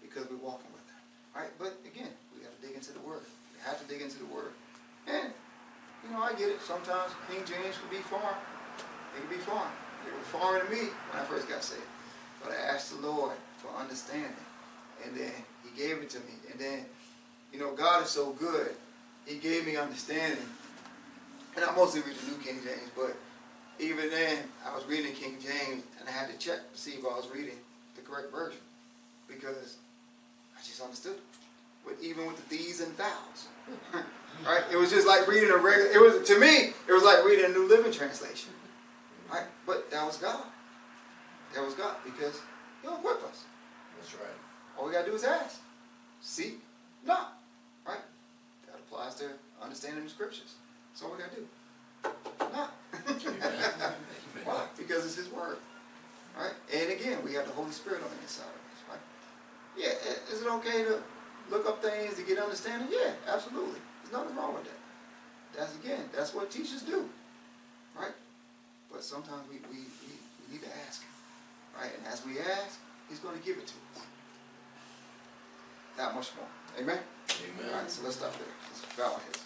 [0.00, 1.02] Because we're walking with Him.
[1.34, 1.50] Right?
[1.58, 3.26] But again, we got to dig into the Word.
[3.54, 4.52] We have to dig into the Word.
[5.08, 5.34] And
[6.04, 6.60] you know, I get it.
[6.60, 8.38] Sometimes King James can be foreign.
[9.16, 9.72] It can be foreign.
[10.06, 11.82] It was foreign to me when I first got saved.
[12.42, 14.30] But I asked the Lord for understanding.
[15.04, 15.32] And then
[15.76, 16.34] Gave it to me.
[16.50, 16.84] And then,
[17.52, 18.70] you know, God is so good.
[19.26, 20.44] He gave me understanding.
[21.56, 23.16] And I mostly read the New King James, but
[23.78, 27.04] even then, I was reading King James, and I had to check to see if
[27.04, 27.56] I was reading
[27.96, 28.60] the correct version,
[29.28, 29.76] because
[30.56, 31.16] I just understood.
[31.84, 33.48] With even with the these and thous,
[34.46, 34.62] right?
[34.72, 35.90] It was just like reading a regular.
[35.90, 38.52] It was to me, it was like reading a New Living Translation,
[39.30, 39.44] right?
[39.66, 40.46] But that was God.
[41.54, 42.40] That was God because
[42.80, 43.44] He'll equip us.
[43.98, 44.43] That's right.
[44.78, 45.60] All we gotta do is ask,
[46.20, 46.60] seek,
[47.06, 47.32] knock,
[47.86, 47.98] right?
[48.66, 49.26] That applies to
[49.62, 50.54] understanding the scriptures.
[50.92, 51.46] That's all we gotta do.
[52.52, 52.72] Knock.
[54.44, 54.66] Why?
[54.76, 55.56] Because it's His Word.
[56.36, 56.52] Right?
[56.74, 58.82] And again, we have the Holy Spirit on the inside of us.
[58.90, 59.00] Right?
[59.78, 61.00] Yeah, is it okay to
[61.50, 62.88] look up things to get understanding?
[62.90, 63.80] Yeah, absolutely.
[64.02, 64.80] There's nothing wrong with that.
[65.56, 67.08] That's again, that's what teachers do.
[67.96, 68.12] Right?
[68.90, 70.10] But sometimes we, we, we,
[70.46, 71.02] we need to ask
[71.76, 71.90] Right?
[71.98, 74.06] And as we ask, He's going to give it to us.
[75.96, 76.46] That much more.
[76.78, 76.98] Amen?
[76.98, 77.72] Amen.
[77.72, 78.48] All right, so let's stop there.
[78.68, 79.43] Let's bow our heads.